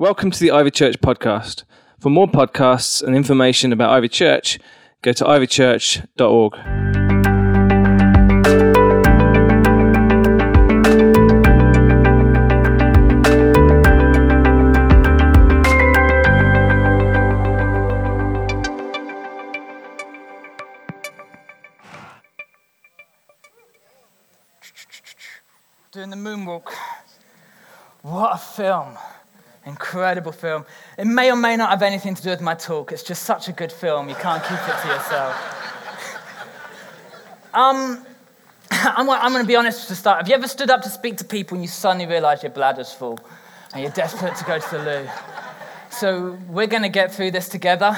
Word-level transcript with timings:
Welcome 0.00 0.30
to 0.30 0.38
the 0.38 0.52
Ivy 0.52 0.70
Church 0.70 1.00
podcast. 1.00 1.64
For 1.98 2.08
more 2.08 2.28
podcasts 2.28 3.02
and 3.02 3.16
information 3.16 3.72
about 3.72 3.90
Ivy 3.90 4.08
Church, 4.08 4.60
go 5.02 5.10
to 5.10 5.24
ivychurch.org. 5.24 6.52
doing 25.90 26.10
the 26.10 26.16
moonwalk. 26.16 26.70
What 28.02 28.34
a 28.34 28.38
film. 28.38 28.96
Incredible 29.68 30.32
film. 30.32 30.64
It 30.96 31.06
may 31.06 31.30
or 31.30 31.36
may 31.36 31.56
not 31.56 31.70
have 31.70 31.82
anything 31.82 32.14
to 32.14 32.22
do 32.22 32.30
with 32.30 32.40
my 32.40 32.54
talk. 32.54 32.90
It's 32.90 33.02
just 33.02 33.24
such 33.24 33.48
a 33.48 33.52
good 33.52 33.70
film. 33.70 34.08
You 34.08 34.14
can't 34.14 34.42
keep 34.42 34.58
it 34.58 34.82
to 34.82 34.88
yourself. 34.88 35.34
um, 37.54 38.06
I'm, 38.70 39.08
I'm 39.10 39.32
going 39.32 39.44
to 39.44 39.48
be 39.48 39.56
honest 39.56 39.88
to 39.88 39.94
start. 39.94 40.18
Have 40.18 40.28
you 40.28 40.34
ever 40.34 40.48
stood 40.48 40.70
up 40.70 40.82
to 40.82 40.88
speak 40.88 41.18
to 41.18 41.24
people 41.24 41.56
and 41.56 41.62
you 41.62 41.68
suddenly 41.68 42.06
realize 42.06 42.42
your 42.42 42.52
bladder's 42.52 42.92
full 42.92 43.18
and 43.72 43.82
you're 43.82 43.92
desperate 43.92 44.36
to 44.36 44.44
go 44.44 44.58
to 44.58 44.70
the 44.70 44.78
loo? 44.78 45.08
So 45.90 46.38
we're 46.48 46.66
going 46.66 46.82
to 46.82 46.88
get 46.88 47.12
through 47.14 47.32
this 47.32 47.48
together. 47.48 47.96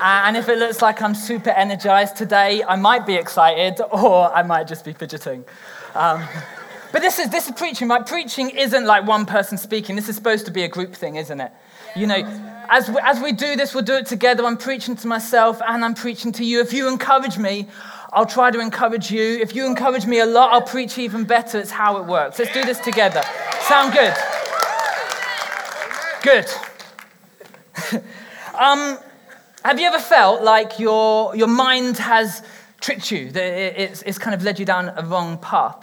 And 0.00 0.36
if 0.36 0.48
it 0.48 0.58
looks 0.58 0.82
like 0.82 1.00
I'm 1.02 1.14
super 1.14 1.50
energized 1.50 2.16
today, 2.16 2.62
I 2.64 2.76
might 2.76 3.06
be 3.06 3.14
excited 3.14 3.80
or 3.90 4.32
I 4.34 4.42
might 4.42 4.66
just 4.66 4.84
be 4.84 4.92
fidgeting. 4.92 5.44
Um, 5.94 6.26
but 6.92 7.00
this 7.00 7.18
is, 7.18 7.30
this 7.30 7.46
is 7.46 7.52
preaching, 7.52 7.88
right? 7.88 8.06
Preaching 8.06 8.50
isn't 8.50 8.84
like 8.84 9.06
one 9.06 9.24
person 9.24 9.56
speaking. 9.56 9.96
This 9.96 10.08
is 10.08 10.16
supposed 10.16 10.44
to 10.46 10.52
be 10.52 10.62
a 10.62 10.68
group 10.68 10.94
thing, 10.94 11.16
isn't 11.16 11.40
it? 11.40 11.50
You 11.96 12.06
know, 12.06 12.22
as 12.68 12.88
we, 12.88 12.96
as 13.02 13.20
we 13.20 13.32
do 13.32 13.56
this, 13.56 13.74
we'll 13.74 13.84
do 13.84 13.94
it 13.94 14.06
together. 14.06 14.44
I'm 14.44 14.56
preaching 14.56 14.96
to 14.96 15.06
myself 15.06 15.60
and 15.66 15.84
I'm 15.84 15.94
preaching 15.94 16.32
to 16.32 16.44
you. 16.44 16.60
If 16.60 16.72
you 16.72 16.88
encourage 16.88 17.38
me, 17.38 17.68
I'll 18.12 18.26
try 18.26 18.50
to 18.50 18.60
encourage 18.60 19.10
you. 19.10 19.38
If 19.40 19.54
you 19.54 19.66
encourage 19.66 20.06
me 20.06 20.20
a 20.20 20.26
lot, 20.26 20.52
I'll 20.52 20.62
preach 20.62 20.98
even 20.98 21.24
better. 21.24 21.58
It's 21.58 21.70
how 21.70 21.96
it 21.96 22.06
works. 22.06 22.38
Let's 22.38 22.52
do 22.52 22.64
this 22.64 22.78
together. 22.78 23.22
Sound 23.60 23.94
good? 23.94 24.14
Good. 26.22 26.46
um, 28.58 28.98
have 29.64 29.80
you 29.80 29.86
ever 29.86 29.98
felt 29.98 30.42
like 30.42 30.78
your, 30.78 31.34
your 31.34 31.48
mind 31.48 31.96
has 31.98 32.42
tricked 32.80 33.10
you, 33.10 33.30
that 33.30 33.80
it's, 33.80 34.02
it's 34.02 34.18
kind 34.18 34.34
of 34.34 34.42
led 34.42 34.58
you 34.58 34.66
down 34.66 34.92
a 34.96 35.02
wrong 35.04 35.38
path? 35.38 35.82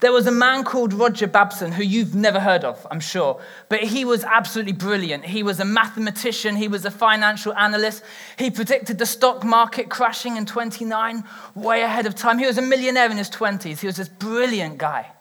There 0.00 0.12
was 0.12 0.26
a 0.26 0.32
man 0.32 0.64
called 0.64 0.94
Roger 0.94 1.26
Babson, 1.26 1.72
who 1.72 1.82
you've 1.82 2.14
never 2.14 2.40
heard 2.40 2.64
of, 2.64 2.86
I'm 2.90 3.00
sure, 3.00 3.38
but 3.68 3.80
he 3.80 4.06
was 4.06 4.24
absolutely 4.24 4.72
brilliant. 4.72 5.26
He 5.26 5.42
was 5.42 5.60
a 5.60 5.64
mathematician, 5.64 6.56
he 6.56 6.68
was 6.68 6.86
a 6.86 6.90
financial 6.90 7.52
analyst. 7.52 8.02
He 8.38 8.50
predicted 8.50 8.96
the 8.96 9.04
stock 9.04 9.44
market 9.44 9.90
crashing 9.90 10.38
in 10.38 10.46
29, 10.46 11.22
way 11.54 11.82
ahead 11.82 12.06
of 12.06 12.14
time. 12.14 12.38
He 12.38 12.46
was 12.46 12.56
a 12.56 12.62
millionaire 12.62 13.10
in 13.10 13.18
his 13.18 13.28
20s. 13.28 13.80
He 13.80 13.86
was 13.86 13.96
this 13.96 14.08
brilliant 14.08 14.78
guy. 14.78 15.12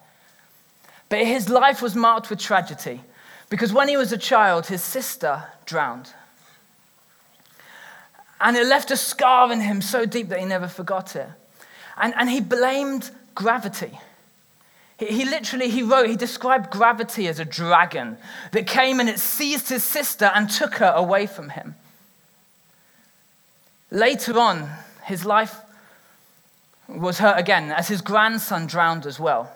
But 1.09 1.25
his 1.25 1.49
life 1.49 1.81
was 1.81 1.93
marked 1.95 2.29
with 2.29 2.39
tragedy 2.39 3.01
because 3.49 3.73
when 3.73 3.89
he 3.89 3.97
was 3.97 4.13
a 4.13 4.17
child, 4.17 4.67
his 4.67 4.81
sister 4.81 5.43
drowned. 5.65 6.13
And 8.39 8.55
it 8.55 8.65
left 8.65 8.91
a 8.91 8.97
scar 8.97 9.51
in 9.51 9.59
him 9.59 9.81
so 9.81 10.05
deep 10.05 10.29
that 10.29 10.39
he 10.39 10.45
never 10.45 10.69
forgot 10.69 11.17
it. 11.17 11.27
And, 11.97 12.13
and 12.15 12.29
he 12.29 12.39
blamed 12.39 13.11
gravity. 13.35 13.99
He, 14.99 15.23
literally, 15.23 15.69
he 15.69 15.81
wrote, 15.81 16.09
he 16.09 16.17
described 16.17 16.71
gravity 16.71 17.29
as 17.29 17.39
a 17.39 17.45
dragon 17.45 18.17
that 18.51 18.67
came 18.67 18.99
and 18.99 19.07
it 19.07 19.17
seized 19.17 19.69
his 19.69 19.83
sister 19.83 20.29
and 20.35 20.49
took 20.49 20.75
her 20.75 20.91
away 20.93 21.25
from 21.25 21.49
him. 21.49 21.75
Later 23.91 24.37
on, 24.37 24.69
his 25.05 25.23
life 25.23 25.55
was 26.89 27.19
hurt 27.19 27.39
again 27.39 27.71
as 27.71 27.87
his 27.87 28.01
grandson 28.01 28.67
drowned 28.67 29.05
as 29.05 29.19
well. 29.21 29.55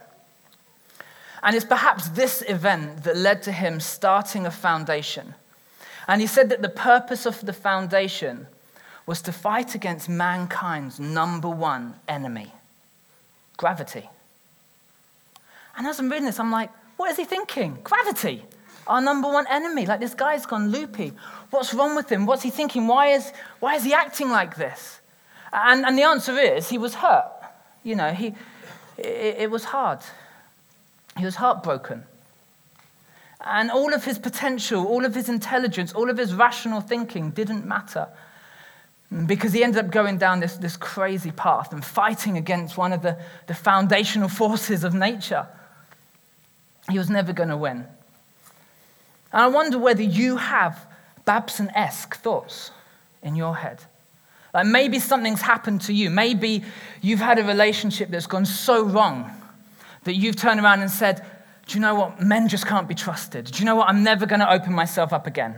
And 1.43 1.57
it's 1.57 1.65
perhaps 1.65 2.07
this 2.09 2.41
event 2.47 3.03
that 3.03 3.17
led 3.17 3.43
to 3.43 3.51
him 3.51 3.81
starting 3.81 4.45
a 4.45 4.51
foundation. 4.51 5.33
And 6.07 6.21
he 6.21 6.27
said 6.27 6.47
that 6.49 6.61
the 6.61 6.69
purpose 6.69 7.25
of 7.25 7.45
the 7.45 7.51
foundation 7.51 8.47
was 9.05 9.21
to 9.23 9.33
fight 9.33 9.75
against 9.75 10.07
mankind's 10.07 11.01
number 11.01 11.49
one 11.49 11.95
enemy 12.07 12.53
gravity. 13.57 14.09
And 15.77 15.87
as 15.87 15.99
I'm 15.99 16.09
reading 16.09 16.25
this, 16.25 16.39
I'm 16.39 16.51
like, 16.51 16.69
what 16.97 17.11
is 17.11 17.17
he 17.17 17.25
thinking? 17.25 17.79
Gravity, 17.83 18.45
our 18.87 19.01
number 19.01 19.27
one 19.27 19.45
enemy. 19.49 19.85
Like 19.85 19.99
this 19.99 20.13
guy's 20.13 20.45
gone 20.45 20.69
loopy. 20.69 21.13
What's 21.49 21.73
wrong 21.73 21.95
with 21.95 22.11
him? 22.11 22.25
What's 22.25 22.43
he 22.43 22.49
thinking? 22.49 22.87
Why 22.87 23.07
is, 23.07 23.31
why 23.59 23.75
is 23.75 23.83
he 23.83 23.93
acting 23.93 24.29
like 24.29 24.55
this? 24.55 24.99
And, 25.51 25.85
and 25.85 25.97
the 25.97 26.03
answer 26.03 26.37
is 26.37 26.69
he 26.69 26.77
was 26.77 26.95
hurt. 26.95 27.31
You 27.83 27.95
know, 27.95 28.11
he, 28.11 28.27
it, 28.97 29.35
it 29.39 29.51
was 29.51 29.65
hard. 29.65 29.99
He 31.17 31.25
was 31.25 31.35
heartbroken. 31.35 32.03
And 33.41 33.71
all 33.71 33.93
of 33.93 34.05
his 34.05 34.17
potential, 34.17 34.85
all 34.85 35.05
of 35.05 35.13
his 35.13 35.27
intelligence, 35.27 35.91
all 35.93 36.09
of 36.09 36.17
his 36.17 36.33
rational 36.33 36.81
thinking 36.81 37.31
didn't 37.31 37.65
matter 37.65 38.07
because 39.25 39.53
he 39.53 39.63
ended 39.63 39.85
up 39.85 39.91
going 39.91 40.17
down 40.17 40.39
this, 40.39 40.57
this 40.57 40.75
crazy 40.75 41.31
path 41.31 41.71
and 41.71 41.83
fighting 41.85 42.37
against 42.37 42.77
one 42.77 42.93
of 42.93 43.01
the, 43.01 43.17
the 43.47 43.53
foundational 43.53 44.29
forces 44.29 44.83
of 44.83 44.93
nature. 44.93 45.47
He 46.89 46.97
was 46.97 47.09
never 47.09 47.33
going 47.33 47.49
to 47.49 47.57
win. 47.57 47.85
And 49.31 49.41
I 49.41 49.47
wonder 49.47 49.77
whether 49.77 50.03
you 50.03 50.37
have 50.37 50.85
Babson 51.25 51.69
esque 51.73 52.15
thoughts 52.15 52.71
in 53.21 53.35
your 53.35 53.55
head. 53.55 53.83
Like 54.53 54.67
maybe 54.67 54.99
something's 54.99 55.41
happened 55.41 55.81
to 55.81 55.93
you. 55.93 56.09
Maybe 56.09 56.63
you've 57.01 57.19
had 57.19 57.39
a 57.39 57.43
relationship 57.43 58.09
that's 58.09 58.27
gone 58.27 58.45
so 58.45 58.83
wrong 58.83 59.31
that 60.03 60.15
you've 60.15 60.35
turned 60.35 60.59
around 60.59 60.81
and 60.81 60.91
said, 60.91 61.25
Do 61.65 61.75
you 61.75 61.81
know 61.81 61.95
what? 61.95 62.21
Men 62.21 62.47
just 62.47 62.67
can't 62.67 62.87
be 62.87 62.93
trusted. 62.93 63.45
Do 63.45 63.59
you 63.59 63.65
know 63.65 63.75
what? 63.75 63.89
I'm 63.89 64.03
never 64.03 64.25
going 64.25 64.41
to 64.41 64.51
open 64.51 64.73
myself 64.73 65.11
up 65.13 65.25
again. 65.25 65.57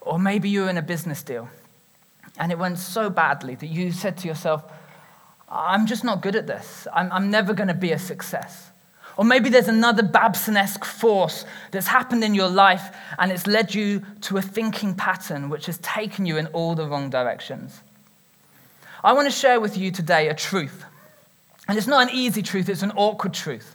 Or 0.00 0.18
maybe 0.18 0.50
you're 0.50 0.68
in 0.68 0.76
a 0.76 0.82
business 0.82 1.22
deal 1.22 1.48
and 2.38 2.52
it 2.52 2.58
went 2.58 2.78
so 2.78 3.08
badly 3.08 3.54
that 3.54 3.66
you 3.66 3.92
said 3.92 4.18
to 4.18 4.28
yourself, 4.28 4.62
I'm 5.48 5.86
just 5.86 6.04
not 6.04 6.20
good 6.20 6.36
at 6.36 6.46
this. 6.46 6.86
I'm, 6.92 7.10
I'm 7.10 7.30
never 7.30 7.54
going 7.54 7.68
to 7.68 7.74
be 7.74 7.92
a 7.92 7.98
success. 7.98 8.70
Or 9.16 9.24
maybe 9.24 9.48
there's 9.48 9.68
another 9.68 10.02
Babson 10.02 10.56
esque 10.56 10.84
force 10.84 11.46
that's 11.70 11.86
happened 11.86 12.22
in 12.22 12.34
your 12.34 12.48
life 12.48 12.94
and 13.18 13.32
it's 13.32 13.46
led 13.46 13.74
you 13.74 14.02
to 14.22 14.36
a 14.36 14.42
thinking 14.42 14.94
pattern 14.94 15.48
which 15.48 15.66
has 15.66 15.78
taken 15.78 16.26
you 16.26 16.36
in 16.36 16.46
all 16.48 16.74
the 16.74 16.86
wrong 16.86 17.08
directions. 17.08 17.80
I 19.02 19.12
want 19.14 19.26
to 19.26 19.32
share 19.32 19.60
with 19.60 19.78
you 19.78 19.90
today 19.90 20.28
a 20.28 20.34
truth. 20.34 20.84
And 21.68 21.78
it's 21.78 21.86
not 21.86 22.08
an 22.08 22.14
easy 22.14 22.42
truth, 22.42 22.68
it's 22.68 22.82
an 22.82 22.92
awkward 22.96 23.32
truth. 23.32 23.74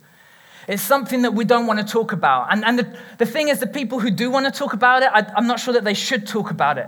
It's 0.68 0.84
something 0.84 1.24
that 1.24 1.34
we 1.34 1.44
don't 1.44 1.66
want 1.66 1.80
to 1.80 1.86
talk 1.86 2.12
about. 2.12 2.48
And, 2.52 2.64
and 2.64 2.78
the, 2.78 2.98
the 3.18 3.26
thing 3.26 3.48
is, 3.48 3.60
the 3.60 3.68
people 3.68 4.00
who 4.00 4.12
do 4.12 4.30
want 4.30 4.46
to 4.46 4.52
talk 4.52 4.74
about 4.74 5.02
it, 5.02 5.10
I, 5.12 5.26
I'm 5.36 5.48
not 5.48 5.60
sure 5.60 5.74
that 5.74 5.84
they 5.84 5.96
should 5.96 6.28
talk 6.28 6.52
about 6.52 6.78
it. 6.78 6.88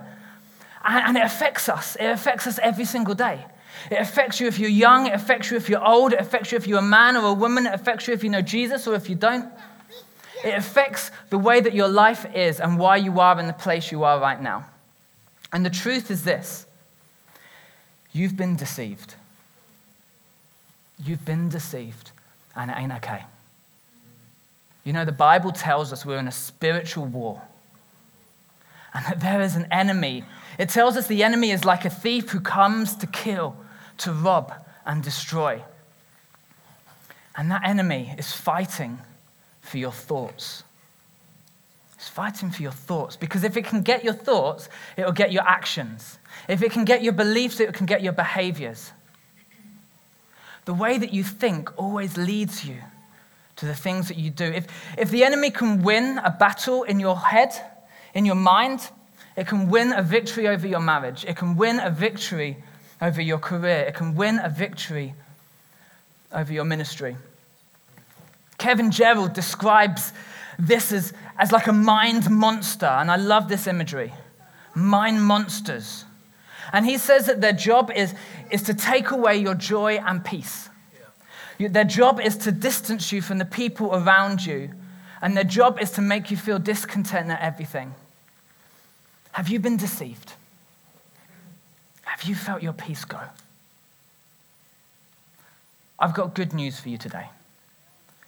And, 0.86 1.08
and 1.08 1.18
it 1.18 1.24
affects 1.24 1.70
us. 1.70 1.96
It 1.96 2.06
affects 2.06 2.46
us 2.46 2.60
every 2.62 2.86
single 2.86 3.16
day. 3.16 3.46
It 3.92 4.00
affects 4.00 4.40
you 4.40 4.48
if 4.48 4.60
you're 4.60 4.70
young, 4.70 5.08
it 5.08 5.14
affects 5.14 5.52
you 5.52 5.58
if 5.58 5.70
you're 5.70 5.86
old, 5.86 6.14
it 6.14 6.20
affects 6.20 6.52
you 6.52 6.58
if 6.58 6.68
you're 6.68 6.80
a 6.80 6.82
man 6.82 7.18
or 7.18 7.26
a 7.26 7.34
woman, 7.34 7.66
it 7.66 7.74
affects 7.74 8.08
you 8.08 8.14
if 8.14 8.24
you 8.24 8.30
know 8.30 8.42
Jesus 8.42 8.88
or 8.88 8.96
if 8.96 9.10
you 9.10 9.16
don't. 9.16 9.52
It 10.44 10.56
affects 10.56 11.12
the 11.30 11.38
way 11.38 11.62
that 11.62 11.74
your 11.74 11.88
life 11.88 12.26
is 12.36 12.60
and 12.60 12.78
why 12.78 12.98
you 12.98 13.20
are 13.20 13.40
in 13.40 13.48
the 13.48 13.54
place 13.54 13.92
you 13.92 14.04
are 14.04 14.20
right 14.20 14.42
now. 14.42 14.66
And 15.54 15.66
the 15.66 15.70
truth 15.70 16.12
is 16.12 16.24
this 16.24 16.66
you've 18.12 18.36
been 18.36 18.56
deceived. 18.56 19.16
You've 21.04 21.26
been 21.26 21.50
deceived, 21.50 22.12
and 22.56 22.72
it 22.72 22.78
ain't 22.78 22.94
okay. 22.94 23.24
You 24.84 24.94
know, 24.94 25.06
the 25.06 25.12
Bible 25.12 25.52
tells 25.52 25.92
us 25.92 26.06
we're 26.06 26.18
in 26.18 26.28
a 26.28 26.32
spiritual 26.32 27.06
war, 27.06 27.42
and 28.94 29.06
that 29.06 29.20
there 29.20 29.42
is 29.42 29.56
an 29.56 29.68
enemy. 29.72 30.24
It 30.60 30.70
tells 30.70 30.98
us 30.98 31.08
the 31.08 31.24
enemy 31.24 31.52
is 31.52 31.66
like 31.66 31.86
a 31.86 31.90
thief 31.90 32.30
who 32.30 32.40
comes 32.40 32.96
to 32.98 33.08
kill, 33.08 33.56
to 34.00 34.12
rob, 34.12 34.54
and 34.86 35.04
destroy. 35.04 35.62
And 37.36 37.50
that 37.52 37.66
enemy 37.66 38.14
is 38.18 38.32
fighting 38.32 39.00
for 39.62 39.78
your 39.78 39.92
thoughts. 39.92 40.64
It's 41.96 42.10
fighting 42.10 42.52
for 42.52 42.62
your 42.62 42.72
thoughts 42.72 43.16
because 43.16 43.44
if 43.44 43.56
it 43.56 43.66
can 43.66 43.82
get 43.82 44.04
your 44.04 44.14
thoughts, 44.14 44.68
it 44.98 45.06
will 45.06 45.14
get 45.14 45.32
your 45.32 45.48
actions. 45.48 46.20
If 46.48 46.62
it 46.62 46.72
can 46.72 46.86
get 46.86 47.02
your 47.02 47.14
beliefs, 47.14 47.60
it 47.60 47.74
can 47.74 47.86
get 47.86 48.04
your 48.04 48.14
behaviors. 48.14 48.92
The 50.66 50.74
way 50.74 50.98
that 50.98 51.14
you 51.14 51.24
think 51.24 51.72
always 51.78 52.18
leads 52.18 52.66
you 52.66 52.78
to 53.56 53.66
the 53.66 53.76
things 53.76 54.08
that 54.10 54.18
you 54.18 54.30
do. 54.30 54.46
If, 54.46 54.68
if 54.98 55.12
the 55.12 55.24
enemy 55.24 55.50
can 55.50 55.82
win 55.82 56.20
a 56.20 56.32
battle 56.32 56.84
in 56.84 57.00
your 57.00 57.18
head, 57.18 57.54
in 58.14 58.26
your 58.26 58.36
mind, 58.36 58.90
it 59.36 59.48
can 59.48 59.70
win 59.70 59.94
a 59.94 60.04
victory 60.04 60.48
over 60.48 60.68
your 60.68 60.80
marriage. 60.80 61.26
It 61.26 61.38
can 61.38 61.56
win 61.56 61.80
a 61.80 61.90
victory 61.90 62.58
over 63.04 63.22
your 63.22 63.38
career. 63.38 63.82
It 63.82 63.96
can 63.96 64.16
win 64.16 64.40
a 64.40 64.50
victory 64.50 65.14
over 66.32 66.54
your 66.54 66.64
ministry. 66.64 67.18
Kevin 68.58 68.92
Gerald 68.92 69.34
describes 69.34 70.14
this 70.58 70.94
as, 70.94 71.12
as 71.38 71.52
like 71.52 71.68
a 71.68 71.74
mind 71.74 72.30
monster. 72.30 72.86
And 72.86 73.12
I 73.12 73.18
love 73.18 73.50
this 73.50 73.68
imagery 73.68 74.14
mind 74.74 75.24
monsters. 75.24 76.06
And 76.72 76.86
he 76.86 76.98
says 76.98 77.28
that 77.28 77.42
their 77.42 77.54
job 77.54 77.92
is, 77.96 78.16
is 78.50 78.64
to 78.64 78.74
take 78.74 79.12
away 79.12 79.38
your 79.38 79.54
joy 79.54 79.98
and 79.98 80.24
peace. 80.24 80.70
Yeah. 81.60 81.68
Their 81.68 81.84
job 81.84 82.20
is 82.20 82.38
to 82.38 82.52
distance 82.52 83.12
you 83.12 83.22
from 83.22 83.38
the 83.38 83.46
people 83.46 83.94
around 83.94 84.46
you. 84.46 84.72
And 85.22 85.38
their 85.38 85.44
job 85.44 85.80
is 85.80 85.92
to 85.92 86.02
make 86.02 86.32
you 86.32 86.38
feel 86.38 86.58
discontent 86.58 87.30
at 87.30 87.42
everything. 87.42 87.94
Have 89.34 89.50
you 89.50 89.60
been 89.60 89.78
deceived? 89.78 90.34
Have 92.24 92.30
you 92.30 92.36
felt 92.36 92.64
your 92.64 92.72
peace 92.72 93.04
go? 93.04 93.20
I've 96.00 96.14
got 96.14 96.34
good 96.34 96.54
news 96.54 96.80
for 96.80 96.88
you 96.88 96.98
today. 96.98 97.28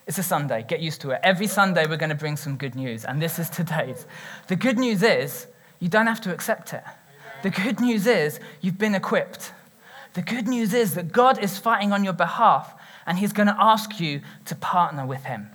It's 0.06 0.18
a 0.18 0.24
Sunday, 0.24 0.66
get 0.68 0.82
used 0.82 1.00
to 1.00 1.12
it. 1.12 1.22
Every 1.24 1.48
Sunday, 1.48 1.88
we're 1.88 1.96
going 1.96 2.10
to 2.10 2.16
bring 2.16 2.36
some 2.36 2.58
good 2.58 2.76
news, 2.76 3.06
and 3.06 3.22
this 3.22 3.40
is 3.40 3.50
today's. 3.62 4.06
The 4.48 4.58
good 4.58 4.78
news 4.78 5.02
is 5.02 5.48
you 5.80 5.88
don't 5.88 6.08
have 6.08 6.20
to 6.24 6.34
accept 6.34 6.74
it. 6.74 6.84
The 7.42 7.50
good 7.50 7.80
news 7.80 8.06
is 8.06 8.42
you've 8.60 8.78
been 8.78 8.96
equipped. 8.96 9.54
The 10.14 10.22
good 10.22 10.46
news 10.46 10.74
is 10.74 10.96
that 10.96 11.14
God 11.14 11.42
is 11.42 11.58
fighting 11.58 11.94
on 11.94 12.04
your 12.04 12.12
behalf, 12.12 12.74
and 13.06 13.18
He's 13.18 13.32
going 13.32 13.48
to 13.48 13.56
ask 13.58 13.98
you 14.02 14.20
to 14.44 14.56
partner 14.56 15.06
with 15.06 15.24
Him. 15.24 15.48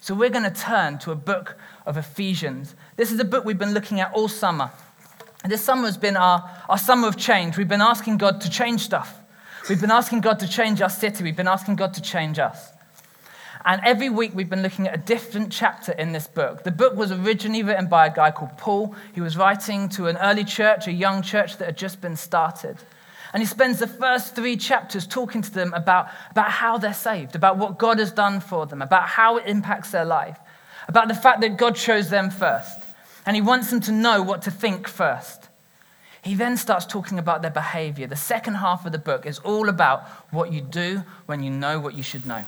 So, 0.00 0.12
we're 0.12 0.28
going 0.28 0.52
to 0.52 0.60
turn 0.60 0.98
to 0.98 1.12
a 1.12 1.14
book 1.14 1.56
of 1.86 1.96
Ephesians. 1.96 2.74
This 2.96 3.12
is 3.12 3.20
a 3.20 3.24
book 3.24 3.44
we've 3.44 3.56
been 3.56 3.74
looking 3.74 4.00
at 4.00 4.12
all 4.12 4.26
summer. 4.26 4.72
This 5.46 5.62
summer 5.62 5.84
has 5.84 5.98
been 5.98 6.16
our, 6.16 6.50
our 6.70 6.78
summer 6.78 7.06
of 7.06 7.18
change. 7.18 7.58
We've 7.58 7.68
been 7.68 7.82
asking 7.82 8.16
God 8.16 8.40
to 8.40 8.50
change 8.50 8.80
stuff. 8.80 9.20
We've 9.68 9.80
been 9.80 9.90
asking 9.90 10.22
God 10.22 10.38
to 10.40 10.48
change 10.48 10.80
our 10.80 10.88
city. 10.88 11.22
We've 11.22 11.36
been 11.36 11.48
asking 11.48 11.76
God 11.76 11.92
to 11.94 12.02
change 12.02 12.38
us. 12.38 12.70
And 13.66 13.80
every 13.84 14.08
week 14.08 14.32
we've 14.34 14.48
been 14.48 14.62
looking 14.62 14.88
at 14.88 14.94
a 14.94 14.98
different 14.98 15.52
chapter 15.52 15.92
in 15.92 16.12
this 16.12 16.26
book. 16.26 16.64
The 16.64 16.70
book 16.70 16.94
was 16.96 17.12
originally 17.12 17.62
written 17.62 17.88
by 17.88 18.06
a 18.06 18.14
guy 18.14 18.30
called 18.30 18.56
Paul. 18.56 18.94
He 19.14 19.20
was 19.20 19.36
writing 19.36 19.88
to 19.90 20.06
an 20.06 20.16
early 20.18 20.44
church, 20.44 20.86
a 20.86 20.92
young 20.92 21.22
church 21.22 21.58
that 21.58 21.66
had 21.66 21.76
just 21.76 22.00
been 22.00 22.16
started. 22.16 22.78
And 23.34 23.42
he 23.42 23.46
spends 23.46 23.78
the 23.78 23.86
first 23.86 24.34
three 24.34 24.56
chapters 24.56 25.06
talking 25.06 25.42
to 25.42 25.50
them 25.50 25.74
about, 25.74 26.08
about 26.30 26.50
how 26.50 26.78
they're 26.78 26.94
saved, 26.94 27.34
about 27.34 27.58
what 27.58 27.78
God 27.78 27.98
has 27.98 28.12
done 28.12 28.40
for 28.40 28.64
them, 28.64 28.80
about 28.80 29.08
how 29.08 29.38
it 29.38 29.46
impacts 29.46 29.90
their 29.90 30.04
life, 30.04 30.38
about 30.88 31.08
the 31.08 31.14
fact 31.14 31.40
that 31.40 31.56
God 31.58 31.74
chose 31.74 32.08
them 32.08 32.30
first. 32.30 32.83
And 33.26 33.36
he 33.36 33.42
wants 33.42 33.70
them 33.70 33.80
to 33.82 33.92
know 33.92 34.22
what 34.22 34.42
to 34.42 34.50
think 34.50 34.88
first. 34.88 35.48
He 36.22 36.34
then 36.34 36.56
starts 36.56 36.86
talking 36.86 37.18
about 37.18 37.42
their 37.42 37.50
behavior. 37.50 38.06
The 38.06 38.16
second 38.16 38.54
half 38.54 38.86
of 38.86 38.92
the 38.92 38.98
book 38.98 39.26
is 39.26 39.38
all 39.40 39.68
about 39.68 40.08
what 40.30 40.52
you 40.52 40.60
do 40.60 41.02
when 41.26 41.42
you 41.42 41.50
know 41.50 41.78
what 41.78 41.94
you 41.94 42.02
should 42.02 42.26
know. 42.26 42.44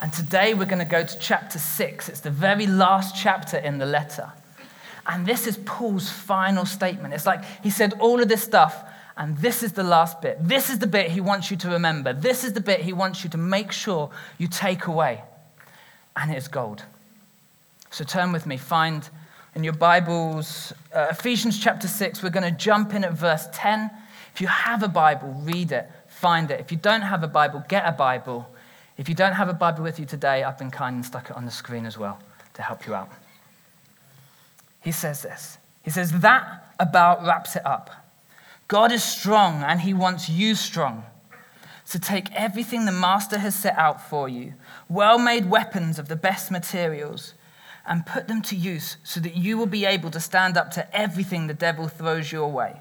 And 0.00 0.12
today 0.12 0.52
we're 0.52 0.66
going 0.66 0.84
to 0.84 0.90
go 0.90 1.02
to 1.04 1.18
chapter 1.18 1.58
six. 1.58 2.08
It's 2.10 2.20
the 2.20 2.30
very 2.30 2.66
last 2.66 3.16
chapter 3.16 3.56
in 3.56 3.78
the 3.78 3.86
letter. 3.86 4.32
And 5.06 5.24
this 5.24 5.46
is 5.46 5.56
Paul's 5.64 6.10
final 6.10 6.66
statement. 6.66 7.14
It's 7.14 7.26
like 7.26 7.42
he 7.62 7.70
said 7.70 7.94
all 8.00 8.20
of 8.20 8.28
this 8.28 8.42
stuff, 8.42 8.84
and 9.16 9.38
this 9.38 9.62
is 9.62 9.72
the 9.72 9.84
last 9.84 10.20
bit. 10.20 10.36
This 10.40 10.68
is 10.68 10.78
the 10.78 10.86
bit 10.86 11.10
he 11.10 11.22
wants 11.22 11.50
you 11.50 11.56
to 11.58 11.70
remember. 11.70 12.12
This 12.12 12.44
is 12.44 12.52
the 12.52 12.60
bit 12.60 12.80
he 12.80 12.92
wants 12.92 13.24
you 13.24 13.30
to 13.30 13.38
make 13.38 13.72
sure 13.72 14.10
you 14.36 14.48
take 14.48 14.86
away. 14.86 15.22
And 16.14 16.30
it's 16.30 16.48
gold. 16.48 16.82
So 17.90 18.04
turn 18.04 18.32
with 18.32 18.46
me, 18.46 18.58
find 18.58 19.08
in 19.56 19.64
your 19.64 19.72
Bibles 19.72 20.74
uh, 20.94 21.06
Ephesians 21.10 21.58
chapter 21.58 21.88
6. 21.88 22.22
We're 22.22 22.28
going 22.28 22.44
to 22.44 22.56
jump 22.56 22.92
in 22.92 23.04
at 23.04 23.14
verse 23.14 23.48
10. 23.54 23.90
If 24.34 24.42
you 24.42 24.48
have 24.48 24.82
a 24.82 24.88
Bible, 24.88 25.34
read 25.40 25.72
it, 25.72 25.90
find 26.08 26.50
it. 26.50 26.60
If 26.60 26.70
you 26.70 26.76
don't 26.76 27.00
have 27.00 27.22
a 27.22 27.26
Bible, 27.26 27.64
get 27.66 27.88
a 27.88 27.92
Bible. 27.92 28.46
If 28.98 29.08
you 29.08 29.14
don't 29.14 29.32
have 29.32 29.48
a 29.48 29.54
Bible 29.54 29.82
with 29.82 29.98
you 29.98 30.04
today, 30.04 30.44
I've 30.44 30.58
been 30.58 30.70
kind 30.70 30.96
and 30.96 31.06
stuck 31.06 31.30
it 31.30 31.36
on 31.36 31.46
the 31.46 31.50
screen 31.50 31.86
as 31.86 31.96
well 31.96 32.18
to 32.52 32.60
help 32.60 32.86
you 32.86 32.94
out. 32.94 33.08
He 34.82 34.92
says 34.92 35.22
this 35.22 35.56
He 35.82 35.90
says, 35.90 36.20
That 36.20 36.74
about 36.78 37.24
wraps 37.24 37.56
it 37.56 37.64
up. 37.64 37.90
God 38.68 38.92
is 38.92 39.02
strong 39.02 39.62
and 39.62 39.80
he 39.80 39.94
wants 39.94 40.28
you 40.28 40.54
strong. 40.54 41.02
So 41.84 41.98
take 41.98 42.30
everything 42.34 42.84
the 42.84 42.92
Master 42.92 43.38
has 43.38 43.54
set 43.54 43.78
out 43.78 44.06
for 44.06 44.28
you, 44.28 44.52
well 44.90 45.18
made 45.18 45.48
weapons 45.48 45.98
of 45.98 46.08
the 46.08 46.16
best 46.16 46.50
materials, 46.50 47.32
and 47.86 48.06
put 48.06 48.28
them 48.28 48.42
to 48.42 48.56
use 48.56 48.96
so 49.04 49.20
that 49.20 49.36
you 49.36 49.56
will 49.56 49.66
be 49.66 49.84
able 49.84 50.10
to 50.10 50.20
stand 50.20 50.56
up 50.56 50.70
to 50.72 50.96
everything 50.96 51.46
the 51.46 51.54
devil 51.54 51.88
throws 51.88 52.32
your 52.32 52.50
way. 52.50 52.80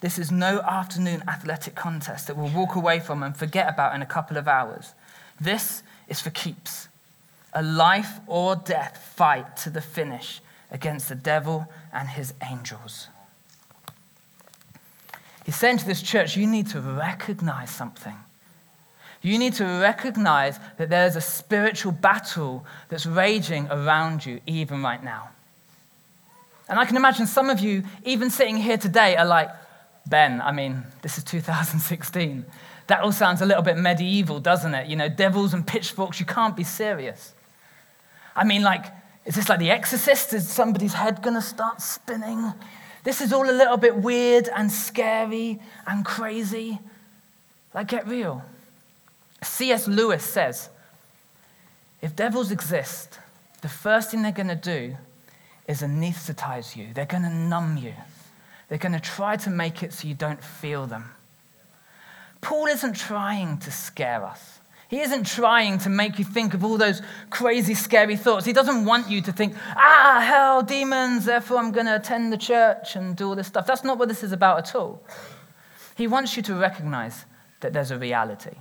This 0.00 0.18
is 0.18 0.30
no 0.30 0.60
afternoon 0.60 1.24
athletic 1.26 1.74
contest 1.74 2.26
that 2.26 2.36
we'll 2.36 2.50
walk 2.50 2.74
away 2.74 3.00
from 3.00 3.22
and 3.22 3.36
forget 3.36 3.68
about 3.68 3.94
in 3.94 4.02
a 4.02 4.06
couple 4.06 4.36
of 4.36 4.46
hours. 4.46 4.92
This 5.40 5.82
is 6.08 6.20
for 6.20 6.30
keeps. 6.30 6.88
A 7.54 7.62
life 7.62 8.20
or 8.26 8.56
death 8.56 8.98
fight 9.16 9.56
to 9.58 9.70
the 9.70 9.80
finish 9.80 10.40
against 10.70 11.08
the 11.08 11.14
devil 11.14 11.66
and 11.92 12.08
his 12.08 12.34
angels. 12.50 13.08
He's 15.46 15.56
saying 15.56 15.78
to 15.78 15.86
this 15.86 16.02
church, 16.02 16.36
you 16.36 16.46
need 16.46 16.68
to 16.68 16.80
recognize 16.80 17.70
something. 17.70 18.16
You 19.24 19.38
need 19.38 19.54
to 19.54 19.64
recognize 19.64 20.60
that 20.76 20.90
there's 20.90 21.16
a 21.16 21.20
spiritual 21.20 21.92
battle 21.92 22.66
that's 22.90 23.06
raging 23.06 23.66
around 23.70 24.26
you, 24.26 24.38
even 24.46 24.82
right 24.82 25.02
now. 25.02 25.30
And 26.68 26.78
I 26.78 26.84
can 26.84 26.98
imagine 26.98 27.26
some 27.26 27.48
of 27.48 27.58
you, 27.58 27.84
even 28.04 28.28
sitting 28.28 28.58
here 28.58 28.76
today, 28.76 29.16
are 29.16 29.24
like, 29.24 29.48
Ben, 30.06 30.42
I 30.42 30.52
mean, 30.52 30.84
this 31.00 31.16
is 31.16 31.24
2016. 31.24 32.44
That 32.88 33.00
all 33.00 33.12
sounds 33.12 33.40
a 33.40 33.46
little 33.46 33.62
bit 33.62 33.78
medieval, 33.78 34.40
doesn't 34.40 34.74
it? 34.74 34.88
You 34.88 34.96
know, 34.96 35.08
devils 35.08 35.54
and 35.54 35.66
pitchforks, 35.66 36.20
you 36.20 36.26
can't 36.26 36.54
be 36.54 36.64
serious. 36.64 37.32
I 38.36 38.44
mean, 38.44 38.60
like, 38.62 38.84
is 39.24 39.36
this 39.36 39.48
like 39.48 39.58
The 39.58 39.70
Exorcist? 39.70 40.34
Is 40.34 40.46
somebody's 40.46 40.92
head 40.92 41.22
to 41.22 41.40
start 41.40 41.80
spinning? 41.80 42.52
This 43.04 43.22
is 43.22 43.32
all 43.32 43.48
a 43.48 43.56
little 43.56 43.78
bit 43.78 43.96
weird 43.96 44.50
and 44.54 44.70
scary 44.70 45.60
and 45.86 46.04
crazy. 46.04 46.78
Like, 47.72 47.88
get 47.88 48.06
real. 48.06 48.42
C.S. 49.44 49.88
Lewis 49.88 50.24
says 50.24 50.70
if 52.02 52.14
devils 52.14 52.50
exist, 52.50 53.18
the 53.62 53.68
first 53.68 54.10
thing 54.10 54.22
they're 54.22 54.32
going 54.32 54.48
to 54.48 54.54
do 54.54 54.96
is 55.66 55.80
anesthetize 55.80 56.76
you, 56.76 56.92
they're 56.92 57.06
going 57.06 57.22
to 57.22 57.30
numb 57.30 57.78
you, 57.78 57.94
they're 58.68 58.78
going 58.78 58.92
to 58.92 59.00
try 59.00 59.36
to 59.36 59.50
make 59.50 59.82
it 59.82 59.92
so 59.92 60.06
you 60.06 60.14
don't 60.14 60.42
feel 60.42 60.86
them. 60.86 61.04
Paul 62.42 62.66
isn't 62.66 62.94
trying 62.94 63.56
to 63.58 63.70
scare 63.70 64.22
us. 64.22 64.60
He 64.88 65.00
isn't 65.00 65.26
trying 65.26 65.78
to 65.78 65.88
make 65.88 66.18
you 66.18 66.26
think 66.26 66.52
of 66.52 66.62
all 66.62 66.76
those 66.76 67.00
crazy, 67.30 67.72
scary 67.72 68.16
thoughts. 68.16 68.44
He 68.44 68.52
doesn't 68.52 68.84
want 68.84 69.08
you 69.08 69.22
to 69.22 69.32
think, 69.32 69.54
ah, 69.76 70.22
hell, 70.24 70.62
demons, 70.62 71.24
therefore 71.24 71.56
I'm 71.56 71.72
going 71.72 71.86
to 71.86 71.96
attend 71.96 72.32
the 72.32 72.36
church 72.36 72.96
and 72.96 73.16
do 73.16 73.28
all 73.28 73.34
this 73.34 73.46
stuff. 73.46 73.66
That's 73.66 73.82
not 73.82 73.98
what 73.98 74.08
this 74.08 74.22
is 74.22 74.32
about 74.32 74.58
at 74.58 74.74
all. 74.74 75.02
He 75.96 76.06
wants 76.06 76.36
you 76.36 76.42
to 76.44 76.54
recognize 76.54 77.24
that 77.60 77.72
there's 77.72 77.90
a 77.90 77.98
reality. 77.98 78.56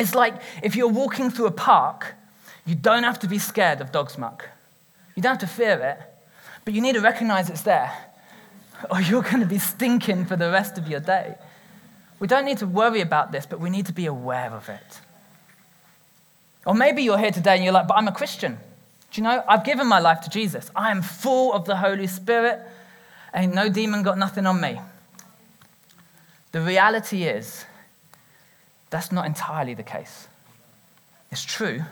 It's 0.00 0.14
like 0.14 0.34
if 0.62 0.74
you're 0.74 0.88
walking 0.88 1.30
through 1.30 1.46
a 1.46 1.52
park, 1.52 2.14
you 2.64 2.74
don't 2.74 3.02
have 3.02 3.18
to 3.20 3.28
be 3.28 3.38
scared 3.38 3.80
of 3.82 3.92
dog's 3.92 4.16
muck. 4.16 4.48
You 5.14 5.22
don't 5.22 5.32
have 5.38 5.48
to 5.48 5.54
fear 5.54 5.78
it, 5.78 5.98
but 6.64 6.72
you 6.72 6.80
need 6.80 6.94
to 6.94 7.02
recognize 7.02 7.50
it's 7.50 7.62
there, 7.62 7.92
or 8.90 9.00
you're 9.08 9.22
going 9.22 9.40
to 9.40 9.46
be 9.46 9.58
stinking 9.58 10.24
for 10.24 10.36
the 10.36 10.50
rest 10.50 10.78
of 10.78 10.88
your 10.88 11.00
day. 11.00 11.34
We 12.18 12.26
don't 12.26 12.46
need 12.46 12.58
to 12.58 12.66
worry 12.66 13.02
about 13.02 13.30
this, 13.30 13.44
but 13.44 13.60
we 13.60 13.68
need 13.68 13.86
to 13.86 13.92
be 13.92 14.06
aware 14.06 14.50
of 14.50 14.68
it. 14.70 15.00
Or 16.64 16.74
maybe 16.74 17.02
you're 17.02 17.18
here 17.18 17.30
today 17.30 17.54
and 17.56 17.64
you're 17.64 17.72
like, 17.72 17.88
but 17.88 17.96
I'm 17.96 18.08
a 18.08 18.12
Christian. 18.12 18.58
Do 19.10 19.20
you 19.20 19.22
know? 19.22 19.42
I've 19.48 19.64
given 19.64 19.86
my 19.86 19.98
life 19.98 20.20
to 20.22 20.30
Jesus. 20.30 20.70
I 20.74 20.90
am 20.90 21.02
full 21.02 21.52
of 21.52 21.64
the 21.66 21.76
Holy 21.76 22.06
Spirit. 22.06 22.60
Ain't 23.34 23.54
no 23.54 23.68
demon 23.68 24.02
got 24.02 24.18
nothing 24.18 24.46
on 24.46 24.60
me. 24.60 24.80
The 26.52 26.60
reality 26.60 27.24
is, 27.24 27.64
that's 28.90 29.10
not 29.10 29.26
entirely 29.26 29.74
the 29.74 29.82
case. 29.82 30.28
It's 31.30 31.44
true, 31.44 31.82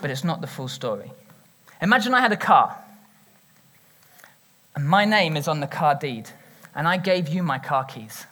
but 0.00 0.10
it's 0.10 0.24
not 0.24 0.40
the 0.40 0.46
full 0.46 0.68
story. 0.68 1.12
Imagine 1.80 2.14
I 2.14 2.20
had 2.20 2.32
a 2.32 2.36
car, 2.36 2.76
and 4.74 4.86
my 4.88 5.04
name 5.04 5.36
is 5.36 5.48
on 5.48 5.60
the 5.60 5.66
car 5.66 5.94
deed, 5.94 6.30
and 6.74 6.86
I 6.86 6.96
gave 6.96 7.28
you 7.28 7.42
my 7.42 7.58
car 7.58 7.84
keys. 7.84 8.26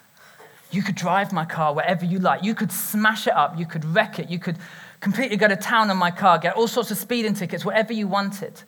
You 0.71 0.83
could 0.83 0.97
drive 0.97 1.33
my 1.33 1.45
car 1.45 1.73
wherever 1.73 2.05
you 2.05 2.19
like. 2.19 2.43
You 2.43 2.55
could 2.55 2.73
smash 2.73 3.29
it 3.29 3.33
up. 3.35 3.57
You 3.59 3.65
could 3.65 3.85
wreck 3.85 4.19
it. 4.19 4.29
You 4.29 4.41
could 4.41 4.57
completely 5.01 5.37
go 5.37 5.47
to 5.47 5.55
town 5.55 5.91
on 5.91 5.97
my 5.97 6.11
car, 6.11 6.39
get 6.39 6.57
all 6.57 6.67
sorts 6.67 6.91
of 6.91 6.97
speeding 6.97 7.35
tickets, 7.35 7.65
whatever 7.65 7.93
you 7.93 8.09
wanted. 8.09 8.63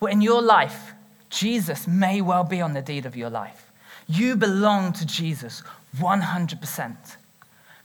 Well, 0.00 0.10
in 0.10 0.22
your 0.22 0.40
life, 0.40 0.92
Jesus 1.28 1.86
may 1.86 2.22
well 2.22 2.44
be 2.44 2.60
on 2.60 2.72
the 2.72 2.80
deed 2.80 3.04
of 3.04 3.16
your 3.16 3.28
life. 3.28 3.70
You 4.08 4.36
belong 4.36 4.92
to 4.94 5.04
Jesus 5.04 5.62
100%. 5.98 6.96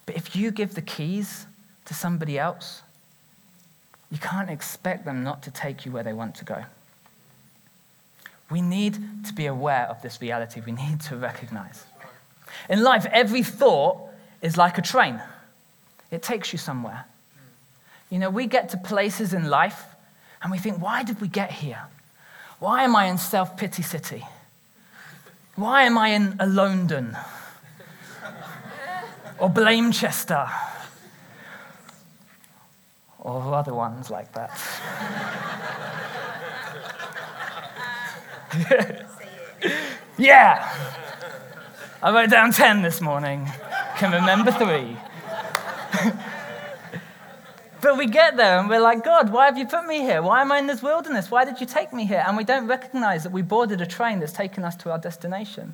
But 0.06 0.16
if 0.16 0.36
you 0.36 0.52
give 0.52 0.76
the 0.76 0.82
keys 0.82 1.46
to 1.86 1.94
somebody 1.94 2.38
else, 2.38 2.82
you 4.10 4.18
can't 4.18 4.50
expect 4.50 5.06
them 5.06 5.24
not 5.24 5.42
to 5.44 5.52
take 5.52 5.86
you 5.86 5.92
where 5.92 6.04
they 6.04 6.14
want 6.14 6.36
to 6.36 6.46
go. 6.46 6.64
We 8.50 8.62
need 8.62 9.26
to 9.26 9.34
be 9.34 9.46
aware 9.46 9.88
of 9.88 10.02
this 10.02 10.22
reality. 10.22 10.62
We 10.66 10.74
need 10.74 11.00
to 11.02 11.16
recognize. 11.16 11.86
In 12.70 12.84
life, 12.84 13.06
every 13.12 13.44
thought 13.44 13.98
is 14.42 14.58
like 14.58 14.78
a 14.78 14.82
train, 14.82 15.22
it 16.10 16.22
takes 16.22 16.52
you 16.52 16.60
somewhere. 16.60 17.06
You 18.10 18.20
know, 18.20 18.30
we 18.30 18.48
get 18.48 18.70
to 18.70 18.78
places 18.78 19.34
in 19.34 19.50
life 19.50 19.86
And 20.42 20.52
we 20.52 20.58
think, 20.58 20.82
why 20.82 21.04
did 21.04 21.22
we 21.22 21.28
get 21.28 21.52
here? 21.52 21.84
Why 22.60 22.84
am 22.84 22.96
I 22.96 23.06
in 23.06 23.18
self 23.18 23.58
pity 23.58 23.84
city? 23.84 24.26
Why 25.56 25.84
am 25.84 25.98
I 25.98 26.10
in 26.10 26.36
a 26.40 26.48
London? 26.48 27.18
Or 29.42 29.50
Blamechester? 29.50 30.50
Or 33.20 33.54
other 33.54 33.74
ones 33.74 34.10
like 34.10 34.32
that. 34.34 34.52
yeah! 40.18 40.70
I 42.04 42.12
wrote 42.12 42.30
down 42.30 42.52
10 42.52 42.82
this 42.84 43.02
morning. 43.02 43.48
Can 43.98 44.12
remember 44.12 44.52
three. 44.52 44.96
But 47.82 47.98
we 47.98 48.06
get 48.06 48.38
there 48.38 48.60
and 48.60 48.70
we're 48.70 48.80
like, 48.80 49.04
God, 49.04 49.32
why 49.32 49.46
have 49.46 49.58
you 49.58 49.66
put 49.66 49.88
me 49.88 50.02
here? 50.02 50.22
Why 50.22 50.42
am 50.42 50.52
I 50.52 50.60
in 50.60 50.68
this 50.68 50.84
wilderness? 50.84 51.32
Why 51.32 51.46
did 51.46 51.60
you 51.60 51.66
take 51.66 51.92
me 51.92 52.06
here? 52.06 52.24
And 52.28 52.38
we 52.38 52.44
don't 52.44 52.68
recognize 52.68 53.24
that 53.24 53.32
we 53.32 53.42
boarded 53.42 53.82
a 53.82 53.88
train 53.88 54.20
that's 54.20 54.32
taken 54.32 54.64
us 54.64 54.76
to 54.78 54.92
our 54.92 55.00
destination. 55.00 55.74